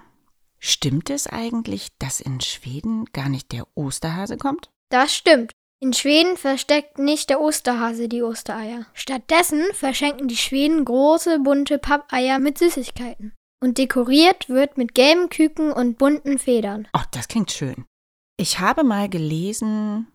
stimmt 0.61 1.11
es 1.11 1.27
eigentlich, 1.27 1.89
dass 1.99 2.21
in 2.21 2.41
Schweden 2.41 3.07
gar 3.07 3.29
nicht 3.29 3.51
der 3.51 3.67
Osterhase 3.75 4.37
kommt? 4.37 4.71
Das 4.91 5.13
stimmt. 5.13 5.53
In 5.85 5.93
Schweden 5.93 6.39
versteckt 6.39 6.99
nicht 6.99 7.29
der 7.29 7.43
Osterhase 7.43 8.09
die 8.09 8.23
Ostereier. 8.23 8.87
Stattdessen 8.95 9.63
verschenken 9.75 10.29
die 10.29 10.37
Schweden 10.39 10.83
große 10.83 11.41
bunte 11.41 11.77
Pappeier 11.77 12.39
mit 12.39 12.57
Süßigkeiten. 12.57 13.35
Und 13.63 13.77
dekoriert 13.77 14.49
wird 14.49 14.79
mit 14.79 14.95
gelben 14.95 15.29
Küken 15.29 15.71
und 15.73 15.99
bunten 15.99 16.39
Federn. 16.39 16.89
Oh, 16.95 17.03
das 17.11 17.29
klingt 17.29 17.53
schön. 17.53 17.85
Ich 18.39 18.61
habe 18.61 18.83
mal 18.83 19.11
gelesen, 19.11 20.07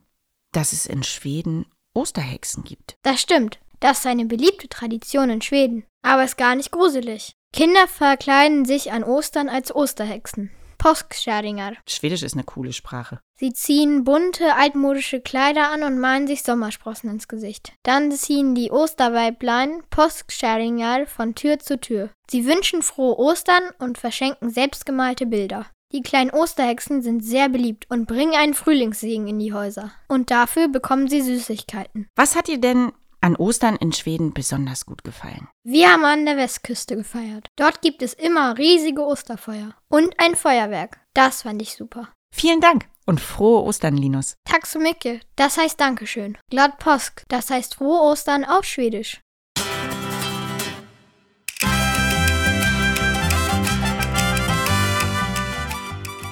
dass 0.53 0.73
es 0.73 0.87
in 0.87 1.03
Schweden 1.03 1.67
Osterhexen 1.93 2.63
gibt. 2.63 2.97
Das 3.03 3.21
stimmt. 3.21 3.59
Das 3.79 3.99
ist 3.99 4.07
eine 4.07 4.25
beliebte 4.25 4.69
Tradition 4.69 5.29
in 5.29 5.43
Schweden. 5.43 5.85
Aber 6.01 6.23
ist 6.23 6.39
gar 6.39 6.55
nicht 6.55 6.71
gruselig. 6.71 7.33
Kinder 7.53 7.87
verkleiden 7.87 8.65
sich 8.65 8.91
an 8.91 9.03
Ostern 9.03 9.49
als 9.49 9.75
Osterhexen. 9.75 10.49
Påskkärringar. 10.79 11.73
Schwedisch 11.87 12.23
ist 12.23 12.33
eine 12.33 12.43
coole 12.43 12.73
Sprache. 12.73 13.19
Sie 13.35 13.53
ziehen 13.53 14.03
bunte, 14.03 14.55
altmodische 14.55 15.21
Kleider 15.21 15.69
an 15.71 15.83
und 15.83 15.99
malen 15.99 16.25
sich 16.25 16.41
Sommersprossen 16.41 17.11
ins 17.11 17.27
Gesicht. 17.27 17.73
Dann 17.83 18.11
ziehen 18.11 18.55
die 18.55 18.71
Osterweiblein 18.71 19.83
Påskkärringar 19.91 21.05
von 21.05 21.35
Tür 21.35 21.59
zu 21.59 21.79
Tür. 21.79 22.09
Sie 22.31 22.45
wünschen 22.45 22.81
frohe 22.81 23.17
Ostern 23.19 23.63
und 23.77 23.99
verschenken 23.99 24.49
selbstgemalte 24.49 25.27
Bilder. 25.27 25.67
Die 25.91 26.01
kleinen 26.01 26.29
Osterhexen 26.29 27.01
sind 27.01 27.23
sehr 27.23 27.49
beliebt 27.49 27.87
und 27.89 28.07
bringen 28.07 28.35
einen 28.35 28.53
Frühlingssegen 28.53 29.27
in 29.27 29.39
die 29.39 29.53
Häuser. 29.53 29.91
Und 30.07 30.29
dafür 30.29 30.67
bekommen 30.67 31.07
sie 31.07 31.21
Süßigkeiten. 31.21 32.07
Was 32.15 32.35
hat 32.35 32.47
dir 32.47 32.59
denn 32.59 32.91
an 33.21 33.35
Ostern 33.35 33.75
in 33.75 33.91
Schweden 33.93 34.33
besonders 34.33 34.85
gut 34.85 35.03
gefallen? 35.03 35.47
Wir 35.63 35.91
haben 35.91 36.05
an 36.05 36.25
der 36.25 36.37
Westküste 36.37 36.95
gefeiert. 36.95 37.47
Dort 37.55 37.81
gibt 37.81 38.01
es 38.01 38.13
immer 38.13 38.57
riesige 38.57 39.05
Osterfeuer 39.05 39.75
und 39.89 40.13
ein 40.17 40.35
Feuerwerk. 40.35 40.99
Das 41.13 41.43
fand 41.43 41.61
ich 41.61 41.75
super. 41.75 42.09
Vielen 42.33 42.61
Dank 42.61 42.85
und 43.05 43.19
frohe 43.19 43.63
Ostern, 43.63 43.97
Linus. 43.97 44.35
Tack 44.45 44.67
så 44.67 44.79
mycket. 44.79 45.25
Das 45.35 45.57
heißt 45.57 45.79
Dankeschön. 45.79 46.37
Glad 46.49 46.77
påsk. 46.79 47.25
Das 47.27 47.49
heißt 47.49 47.75
frohe 47.75 48.01
Ostern 48.01 48.45
auf 48.45 48.65
Schwedisch. 48.65 49.21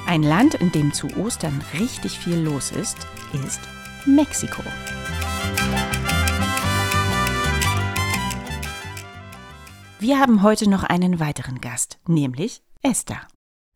Ein 0.07 0.23
Land, 0.23 0.55
in 0.55 0.71
dem 0.71 0.93
zu 0.93 1.07
Ostern 1.17 1.61
richtig 1.73 2.17
viel 2.17 2.37
los 2.37 2.71
ist, 2.71 2.97
ist 3.33 3.59
Mexiko. 4.05 4.63
Wir 9.99 10.19
haben 10.19 10.43
heute 10.43 10.69
noch 10.69 10.83
einen 10.83 11.19
weiteren 11.19 11.59
Gast, 11.59 11.97
nämlich 12.07 12.61
Esther. 12.83 13.27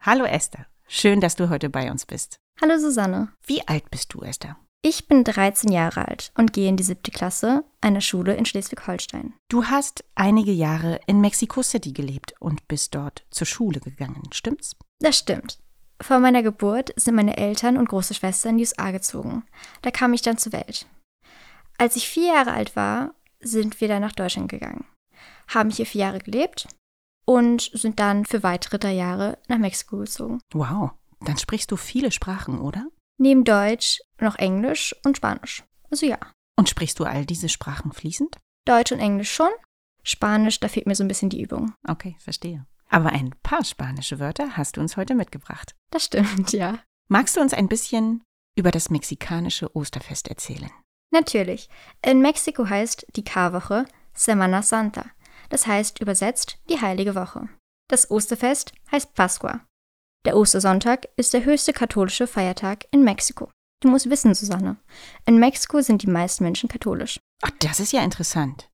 Hallo 0.01 0.23
Esther, 0.23 0.67
schön, 0.87 1.19
dass 1.19 1.35
du 1.35 1.49
heute 1.49 1.67
bei 1.71 1.89
uns 1.89 2.05
bist. 2.05 2.35
Hallo 2.61 2.77
Susanne. 2.77 3.29
Wie 3.47 3.67
alt 3.67 3.89
bist 3.89 4.13
du, 4.13 4.21
Esther? 4.21 4.55
Ich 4.83 5.07
bin 5.07 5.23
13 5.23 5.71
Jahre 5.71 6.07
alt 6.07 6.31
und 6.37 6.53
gehe 6.53 6.69
in 6.69 6.77
die 6.77 6.83
siebte 6.83 7.09
Klasse 7.09 7.63
einer 7.81 8.01
Schule 8.01 8.35
in 8.35 8.45
Schleswig-Holstein. 8.45 9.33
Du 9.49 9.65
hast 9.65 10.03
einige 10.13 10.51
Jahre 10.51 10.99
in 11.07 11.21
Mexico 11.21 11.63
City 11.63 11.91
gelebt 11.91 12.35
und 12.39 12.67
bist 12.67 12.93
dort 12.93 13.25
zur 13.31 13.47
Schule 13.47 13.79
gegangen, 13.79 14.21
stimmt's? 14.31 14.75
Das 14.99 15.17
stimmt. 15.17 15.57
Vor 15.99 16.19
meiner 16.19 16.43
Geburt 16.43 16.93
sind 16.97 17.15
meine 17.15 17.37
Eltern 17.37 17.77
und 17.77 17.89
große 17.89 18.13
Schwester 18.13 18.49
in 18.49 18.57
die 18.57 18.63
USA 18.63 18.91
gezogen. 18.91 19.43
Da 19.81 19.89
kam 19.89 20.13
ich 20.13 20.21
dann 20.21 20.37
zur 20.37 20.53
Welt. 20.53 20.85
Als 21.79 21.95
ich 21.95 22.07
vier 22.07 22.33
Jahre 22.33 22.51
alt 22.51 22.75
war, 22.75 23.15
sind 23.39 23.81
wir 23.81 23.87
dann 23.87 24.01
nach 24.01 24.11
Deutschland 24.11 24.49
gegangen, 24.49 24.85
haben 25.53 25.69
hier 25.69 25.85
vier 25.85 26.01
Jahre 26.01 26.19
gelebt 26.19 26.67
und 27.25 27.69
sind 27.73 27.99
dann 27.99 28.25
für 28.25 28.43
weitere 28.43 28.79
drei 28.79 28.93
Jahre 28.93 29.37
nach 29.47 29.57
Mexiko 29.57 29.97
gezogen. 29.97 30.39
Wow, 30.53 30.91
dann 31.21 31.37
sprichst 31.37 31.71
du 31.71 31.77
viele 31.77 32.11
Sprachen, 32.11 32.59
oder? 32.59 32.87
Neben 33.17 33.43
Deutsch 33.43 34.01
noch 34.19 34.37
Englisch 34.37 34.95
und 35.05 35.17
Spanisch. 35.17 35.63
Also 35.89 36.05
ja. 36.05 36.17
Und 36.57 36.69
sprichst 36.69 36.99
du 36.99 37.05
all 37.05 37.25
diese 37.25 37.49
Sprachen 37.49 37.91
fließend? 37.91 38.37
Deutsch 38.65 38.91
und 38.91 38.99
Englisch 38.99 39.31
schon. 39.31 39.51
Spanisch, 40.03 40.59
da 40.59 40.67
fehlt 40.67 40.87
mir 40.87 40.95
so 40.95 41.03
ein 41.03 41.07
bisschen 41.07 41.29
die 41.29 41.41
Übung. 41.41 41.73
Okay, 41.87 42.15
verstehe. 42.19 42.65
Aber 42.89 43.09
ein 43.09 43.33
paar 43.43 43.63
spanische 43.63 44.19
Wörter 44.19 44.57
hast 44.57 44.77
du 44.77 44.81
uns 44.81 44.97
heute 44.97 45.15
mitgebracht. 45.15 45.75
Das 45.91 46.05
stimmt, 46.05 46.51
ja. 46.51 46.79
Magst 47.07 47.37
du 47.37 47.41
uns 47.41 47.53
ein 47.53 47.67
bisschen 47.67 48.23
über 48.55 48.71
das 48.71 48.89
mexikanische 48.89 49.75
Osterfest 49.75 50.27
erzählen? 50.27 50.71
Natürlich. 51.11 51.69
In 52.05 52.21
Mexiko 52.21 52.67
heißt 52.67 53.05
die 53.15 53.23
Karwoche 53.23 53.85
Semana 54.13 54.61
Santa. 54.61 55.05
Das 55.51 55.67
heißt 55.67 55.99
übersetzt 55.99 56.57
die 56.69 56.81
heilige 56.81 57.13
Woche. 57.13 57.49
Das 57.89 58.09
Osterfest 58.09 58.71
heißt 58.91 59.13
Pascua. 59.13 59.65
Der 60.25 60.37
Ostersonntag 60.37 61.09
ist 61.17 61.33
der 61.33 61.43
höchste 61.43 61.73
katholische 61.73 62.25
Feiertag 62.25 62.85
in 62.91 63.03
Mexiko. 63.03 63.51
Du 63.81 63.89
musst 63.89 64.09
wissen, 64.09 64.33
Susanne, 64.33 64.77
in 65.25 65.39
Mexiko 65.39 65.81
sind 65.81 66.03
die 66.03 66.09
meisten 66.09 66.43
Menschen 66.43 66.69
katholisch. 66.69 67.19
Ach, 67.41 67.51
das 67.59 67.79
ist 67.79 67.91
ja 67.91 68.01
interessant. 68.03 68.69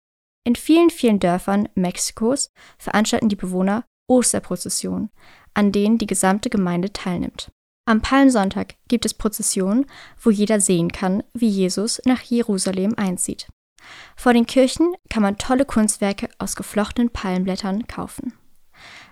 In 0.46 0.56
vielen, 0.56 0.90
vielen 0.90 1.20
Dörfern 1.20 1.68
Mexikos 1.76 2.52
veranstalten 2.78 3.30
die 3.30 3.36
Bewohner 3.36 3.86
Osterprozessionen, 4.10 5.10
an 5.54 5.72
denen 5.72 5.98
die 5.98 6.08
gesamte 6.08 6.50
Gemeinde 6.50 6.94
teilnimmt. 6.94 7.52
Am 7.86 8.02
Palmsonntag 8.02 8.76
gibt 8.88 9.06
es 9.06 9.14
Prozessionen, 9.14 9.86
wo 10.22 10.30
jeder 10.30 10.60
sehen 10.60 10.92
kann, 10.92 11.24
wie 11.34 11.50
Jesus 11.50 12.02
nach 12.06 12.22
Jerusalem 12.22 12.94
einzieht. 12.98 13.48
Vor 14.16 14.34
den 14.34 14.46
Kirchen 14.46 14.96
kann 15.10 15.24
man 15.24 15.38
tolle 15.38 15.66
Kunstwerke 15.66 16.30
aus 16.40 16.56
geflochtenen 16.56 17.10
Palmblättern 17.10 17.88
kaufen. 17.88 18.34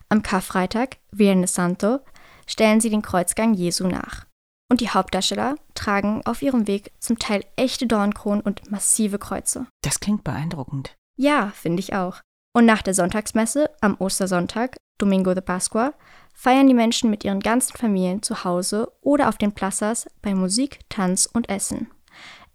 Am 0.10 0.22
Karfreitag, 0.22 0.98
Viernes 1.12 1.56
Santo, 1.56 2.00
stellen 2.48 2.80
sie 2.80 2.90
den 2.90 3.02
Kreuzgang 3.02 3.54
Jesu 3.54 3.88
nach. 3.88 4.26
Und 4.70 4.82
die 4.82 4.90
Hauptdarsteller 4.90 5.56
tragen 5.76 6.22
auf 6.26 6.42
ihrem 6.42 6.68
Weg 6.68 6.92
zum 7.00 7.20
Teil 7.20 7.44
echte 7.56 7.88
Dornkronen 7.88 8.42
und 8.42 8.72
massive 8.72 9.20
Kreuze. 9.20 9.68
Das 9.82 10.00
klingt 10.00 10.24
beeindruckend. 10.24 10.96
Ja, 11.18 11.52
finde 11.56 11.80
ich 11.80 11.94
auch. 11.94 12.22
Und 12.54 12.66
nach 12.66 12.82
der 12.82 12.94
Sonntagsmesse 12.94 13.70
am 13.82 13.96
Ostersonntag, 14.00 14.78
Domingo 14.98 15.34
de 15.34 15.44
Pascua, 15.44 15.94
feiern 16.34 16.68
die 16.68 16.74
Menschen 16.74 17.10
mit 17.10 17.24
ihren 17.24 17.40
ganzen 17.40 17.78
Familien 17.78 18.24
zu 18.24 18.44
Hause 18.44 18.92
oder 19.02 19.30
auf 19.30 19.38
den 19.38 19.54
Plazas 19.54 20.08
bei 20.22 20.34
Musik, 20.34 20.80
Tanz 20.90 21.26
und 21.32 21.50
Essen. 21.50 21.92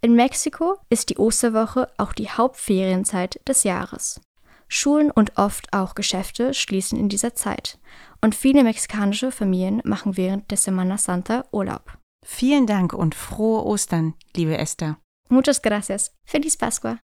In 0.03 0.15
Mexiko 0.15 0.77
ist 0.89 1.11
die 1.11 1.17
Osterwoche 1.17 1.87
auch 1.97 2.13
die 2.13 2.27
Hauptferienzeit 2.27 3.39
des 3.47 3.63
Jahres. 3.63 4.19
Schulen 4.67 5.11
und 5.11 5.37
oft 5.37 5.71
auch 5.73 5.93
Geschäfte 5.93 6.55
schließen 6.55 6.97
in 6.97 7.07
dieser 7.07 7.35
Zeit. 7.35 7.77
Und 8.19 8.33
viele 8.33 8.63
mexikanische 8.63 9.31
Familien 9.31 9.79
machen 9.83 10.17
während 10.17 10.49
der 10.49 10.57
Semana 10.57 10.97
Santa 10.97 11.45
Urlaub. 11.51 11.99
Vielen 12.25 12.65
Dank 12.65 12.93
und 12.93 13.13
frohe 13.13 13.63
Ostern, 13.63 14.15
liebe 14.35 14.57
Esther. 14.57 14.97
Muchas 15.29 15.61
gracias. 15.61 16.15
Feliz 16.25 16.57
Pascua. 16.57 16.97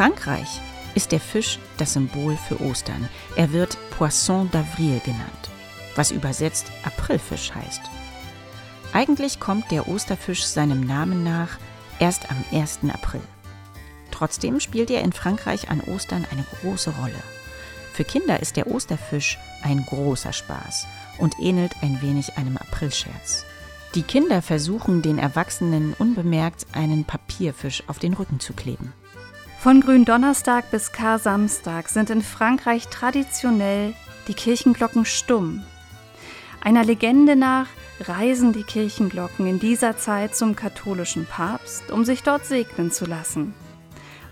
Frankreich 0.00 0.62
ist 0.94 1.12
der 1.12 1.20
Fisch 1.20 1.58
das 1.76 1.92
Symbol 1.92 2.34
für 2.34 2.58
Ostern. 2.62 3.06
Er 3.36 3.52
wird 3.52 3.76
Poisson 3.90 4.50
d'avril 4.50 4.98
genannt, 5.04 5.50
was 5.94 6.10
übersetzt 6.10 6.72
Aprilfisch 6.84 7.52
heißt. 7.54 7.82
Eigentlich 8.94 9.40
kommt 9.40 9.70
der 9.70 9.88
Osterfisch 9.88 10.46
seinem 10.46 10.80
Namen 10.86 11.22
nach 11.22 11.58
erst 11.98 12.30
am 12.30 12.42
1. 12.50 12.78
April. 12.90 13.20
Trotzdem 14.10 14.58
spielt 14.60 14.90
er 14.90 15.02
in 15.02 15.12
Frankreich 15.12 15.68
an 15.68 15.82
Ostern 15.82 16.26
eine 16.32 16.46
große 16.62 16.94
Rolle. 16.98 17.22
Für 17.92 18.04
Kinder 18.04 18.40
ist 18.40 18.56
der 18.56 18.68
Osterfisch 18.68 19.38
ein 19.62 19.84
großer 19.84 20.32
Spaß 20.32 20.86
und 21.18 21.38
ähnelt 21.38 21.72
ein 21.82 22.00
wenig 22.00 22.38
einem 22.38 22.56
Aprilscherz. 22.56 23.44
Die 23.94 24.02
Kinder 24.02 24.40
versuchen 24.40 25.02
den 25.02 25.18
Erwachsenen 25.18 25.92
unbemerkt 25.92 26.68
einen 26.72 27.04
Papierfisch 27.04 27.82
auf 27.86 27.98
den 27.98 28.14
Rücken 28.14 28.40
zu 28.40 28.54
kleben. 28.54 28.94
Von 29.60 29.82
Gründonnerstag 29.82 30.70
bis 30.70 30.90
Kar-Samstag 30.90 31.90
sind 31.90 32.08
in 32.08 32.22
Frankreich 32.22 32.88
traditionell 32.88 33.92
die 34.26 34.32
Kirchenglocken 34.32 35.04
stumm. 35.04 35.62
Einer 36.62 36.82
Legende 36.82 37.36
nach 37.36 37.66
reisen 38.00 38.54
die 38.54 38.62
Kirchenglocken 38.62 39.46
in 39.46 39.58
dieser 39.58 39.98
Zeit 39.98 40.34
zum 40.34 40.56
katholischen 40.56 41.26
Papst, 41.26 41.90
um 41.90 42.06
sich 42.06 42.22
dort 42.22 42.46
segnen 42.46 42.90
zu 42.90 43.04
lassen. 43.04 43.52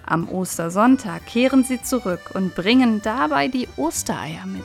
Am 0.02 0.30
Ostersonntag 0.30 1.26
kehren 1.26 1.62
sie 1.62 1.82
zurück 1.82 2.30
und 2.32 2.54
bringen 2.54 3.02
dabei 3.02 3.48
die 3.48 3.68
Ostereier 3.76 4.46
mit. 4.46 4.64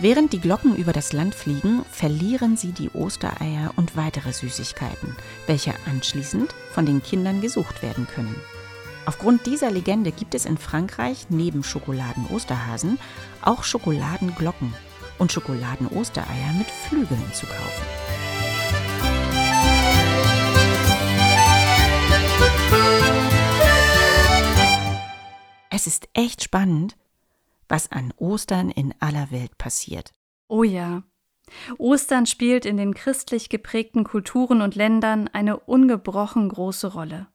Während 0.00 0.32
die 0.32 0.40
Glocken 0.40 0.74
über 0.74 0.92
das 0.92 1.12
Land 1.12 1.36
fliegen, 1.36 1.84
verlieren 1.92 2.56
sie 2.56 2.72
die 2.72 2.90
Ostereier 2.90 3.70
und 3.76 3.96
weitere 3.96 4.32
Süßigkeiten, 4.32 5.14
welche 5.46 5.74
anschließend 5.88 6.52
von 6.72 6.86
den 6.86 7.04
Kindern 7.04 7.40
gesucht 7.40 7.84
werden 7.84 8.08
können. 8.12 8.34
Aufgrund 9.04 9.46
dieser 9.46 9.70
Legende 9.70 10.12
gibt 10.12 10.34
es 10.34 10.44
in 10.44 10.56
Frankreich 10.56 11.26
neben 11.28 11.64
Schokoladen-Osterhasen 11.64 12.98
auch 13.40 13.64
Schokoladenglocken 13.64 14.72
und 15.18 15.32
Schokoladen-Ostereier 15.32 16.52
mit 16.56 16.68
Flügeln 16.70 17.32
zu 17.32 17.46
kaufen. 17.46 17.82
Es 25.70 25.86
ist 25.88 26.08
echt 26.12 26.44
spannend, 26.44 26.96
was 27.68 27.90
an 27.90 28.12
Ostern 28.18 28.70
in 28.70 28.94
aller 29.00 29.32
Welt 29.32 29.58
passiert. 29.58 30.12
Oh 30.46 30.62
ja. 30.62 31.02
Ostern 31.76 32.26
spielt 32.26 32.66
in 32.66 32.76
den 32.76 32.94
christlich 32.94 33.48
geprägten 33.48 34.04
Kulturen 34.04 34.62
und 34.62 34.76
Ländern 34.76 35.28
eine 35.32 35.58
ungebrochen 35.58 36.48
große 36.48 36.92
Rolle. 36.92 37.31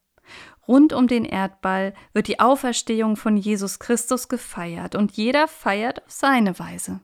Rund 0.67 0.91
um 0.91 1.07
den 1.07 1.23
Erdball 1.23 1.93
wird 2.13 2.27
die 2.27 2.39
Auferstehung 2.39 3.15
von 3.15 3.37
Jesus 3.37 3.79
Christus 3.79 4.27
gefeiert 4.27 4.95
und 4.95 5.13
jeder 5.13 5.47
feiert 5.47 6.03
auf 6.05 6.11
seine 6.11 6.59
Weise. 6.59 6.99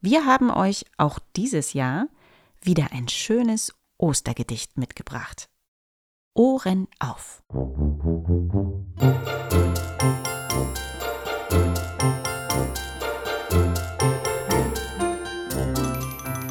Wir 0.00 0.24
haben 0.24 0.50
euch 0.50 0.84
auch 0.98 1.18
dieses 1.36 1.72
Jahr 1.72 2.06
wieder 2.60 2.88
ein 2.92 3.08
schönes 3.08 3.74
Ostergedicht 3.98 4.78
mitgebracht. 4.78 5.48
Ohren 6.34 6.86
auf. 7.00 7.42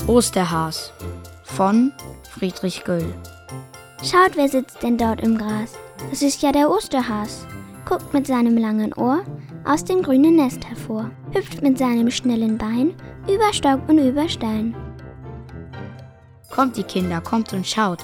Osterhas 0.08 0.92
von 1.44 1.94
Friedrich 2.30 2.84
Göll. 2.84 3.14
Schaut, 4.04 4.36
wer 4.36 4.50
sitzt 4.50 4.84
denn 4.84 4.98
dort 4.98 5.22
im 5.22 5.38
Gras? 5.38 5.78
Das 6.10 6.22
ist 6.22 6.42
ja 6.42 6.52
der 6.52 6.70
Osterhas. 6.70 7.46
Guckt 7.86 8.14
mit 8.14 8.28
seinem 8.28 8.58
langen 8.58 8.94
Ohr 8.94 9.24
aus 9.66 9.84
dem 9.84 10.02
grünen 10.02 10.36
Nest 10.36 10.66
hervor, 10.66 11.12
hüpft 11.34 11.62
mit 11.62 11.78
seinem 11.78 12.10
schnellen 12.10 12.58
Bein 12.58 12.94
über 13.28 13.54
Stock 13.54 13.82
und 13.88 13.98
über 13.98 14.28
Stein. 14.28 14.76
Kommt 16.50 16.78
die 16.78 16.84
Kinder, 16.84 17.22
kommt 17.22 17.54
und 17.54 17.66
schaut, 17.66 18.00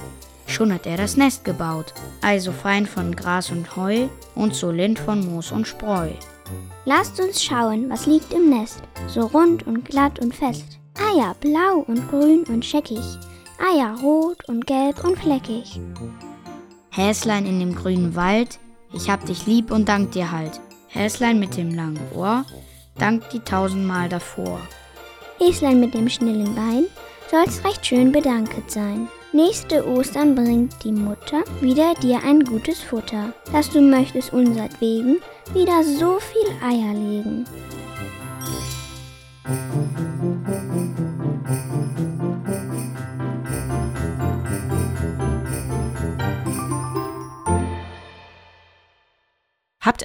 schon 0.46 0.72
hat 0.72 0.86
er 0.86 0.96
das 0.96 1.16
Nest 1.16 1.44
gebaut, 1.44 1.92
also 2.22 2.52
fein 2.52 2.86
von 2.86 3.14
Gras 3.14 3.50
und 3.50 3.76
Heu 3.76 4.08
und 4.34 4.54
so 4.54 4.70
lind 4.70 4.98
von 4.98 5.20
Moos 5.20 5.52
und 5.52 5.66
Spreu. 5.66 6.10
Lasst 6.84 7.20
uns 7.20 7.42
schauen, 7.42 7.90
was 7.90 8.06
liegt 8.06 8.32
im 8.32 8.48
Nest, 8.48 8.82
so 9.08 9.26
rund 9.26 9.66
und 9.66 9.84
glatt 9.84 10.18
und 10.20 10.34
fest. 10.34 10.78
Eier 10.98 11.34
blau 11.40 11.84
und 11.86 12.08
grün 12.08 12.44
und 12.48 12.64
scheckig, 12.64 13.04
Eier 13.58 13.96
rot 14.00 14.48
und 14.48 14.66
gelb 14.66 15.04
und 15.04 15.18
fleckig. 15.18 15.80
Häslein 16.98 17.46
in 17.46 17.60
dem 17.60 17.76
grünen 17.76 18.16
Wald, 18.16 18.58
ich 18.92 19.08
hab 19.08 19.24
dich 19.24 19.46
lieb 19.46 19.70
und 19.70 19.88
dank 19.88 20.10
dir 20.10 20.32
halt. 20.32 20.60
Häslein 20.88 21.38
mit 21.38 21.56
dem 21.56 21.72
langen 21.72 22.00
Ohr, 22.12 22.44
dank 22.98 23.30
die 23.30 23.38
tausendmal 23.38 24.08
davor. 24.08 24.58
Eslein 25.38 25.78
mit 25.78 25.94
dem 25.94 26.08
schnellen 26.08 26.56
Bein, 26.56 26.86
soll's 27.30 27.64
recht 27.64 27.86
schön 27.86 28.10
bedanket 28.10 28.68
sein. 28.68 29.06
Nächste 29.32 29.86
Ostern 29.86 30.34
bringt 30.34 30.74
die 30.82 30.90
Mutter 30.90 31.44
wieder 31.60 31.94
dir 32.02 32.20
ein 32.24 32.42
gutes 32.42 32.80
Futter, 32.80 33.32
dass 33.52 33.70
du 33.70 33.80
möchtest 33.80 34.32
unsertwegen 34.32 35.18
wieder 35.52 35.84
so 35.84 36.18
viel 36.18 36.50
Eier 36.60 36.94
legen. 36.94 37.44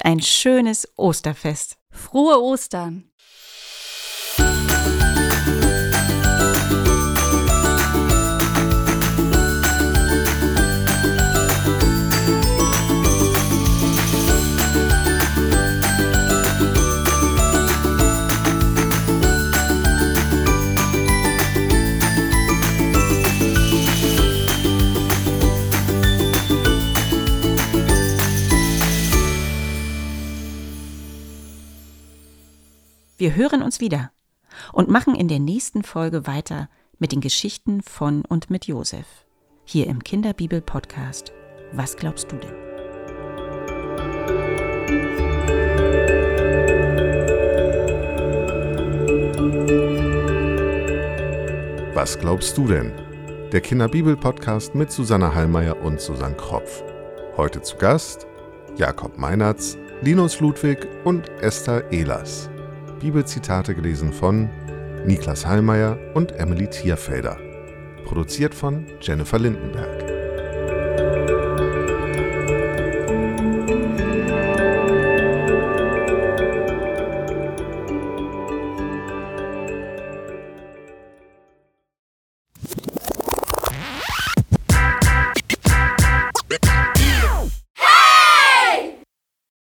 Ein 0.03 0.19
schönes 0.19 0.87
Osterfest. 0.97 1.77
Frohe 1.89 2.39
Ostern! 2.41 3.09
Wir 33.23 33.35
hören 33.37 33.61
uns 33.61 33.79
wieder 33.79 34.11
und 34.73 34.89
machen 34.89 35.15
in 35.15 35.29
der 35.29 35.39
nächsten 35.39 35.83
Folge 35.83 36.27
weiter 36.27 36.67
mit 36.99 37.13
den 37.13 37.21
Geschichten 37.21 37.81
von 37.81 38.25
und 38.25 38.49
mit 38.49 38.67
Josef. 38.67 39.05
Hier 39.63 39.87
im 39.87 40.03
Kinderbibel-Podcast. 40.03 41.31
Was 41.71 41.95
glaubst 41.95 42.29
du 42.29 42.35
denn? 42.35 42.51
Was 51.93 52.19
glaubst 52.19 52.57
du 52.57 52.67
denn? 52.67 52.91
Der 53.53 53.61
Kinderbibel-Podcast 53.61 54.75
mit 54.75 54.91
Susanne 54.91 55.33
Hallmeier 55.33 55.81
und 55.81 56.01
Susanne 56.01 56.35
Kropf. 56.35 56.83
Heute 57.37 57.61
zu 57.61 57.77
Gast 57.77 58.27
Jakob 58.75 59.17
Meinertz, 59.17 59.77
Linus 60.01 60.41
Ludwig 60.41 60.85
und 61.05 61.29
Esther 61.39 61.89
Ehlers. 61.89 62.49
Bibelzitate 63.03 63.75
gelesen 63.75 64.13
von 64.13 64.49
Niklas 65.05 65.45
Hallmeier 65.45 65.99
und 66.13 66.31
Emily 66.31 66.69
Thierfelder. 66.69 67.37
Produziert 68.05 68.55
von 68.55 68.85
Jennifer 69.01 69.39
Lindenberg. 69.39 70.22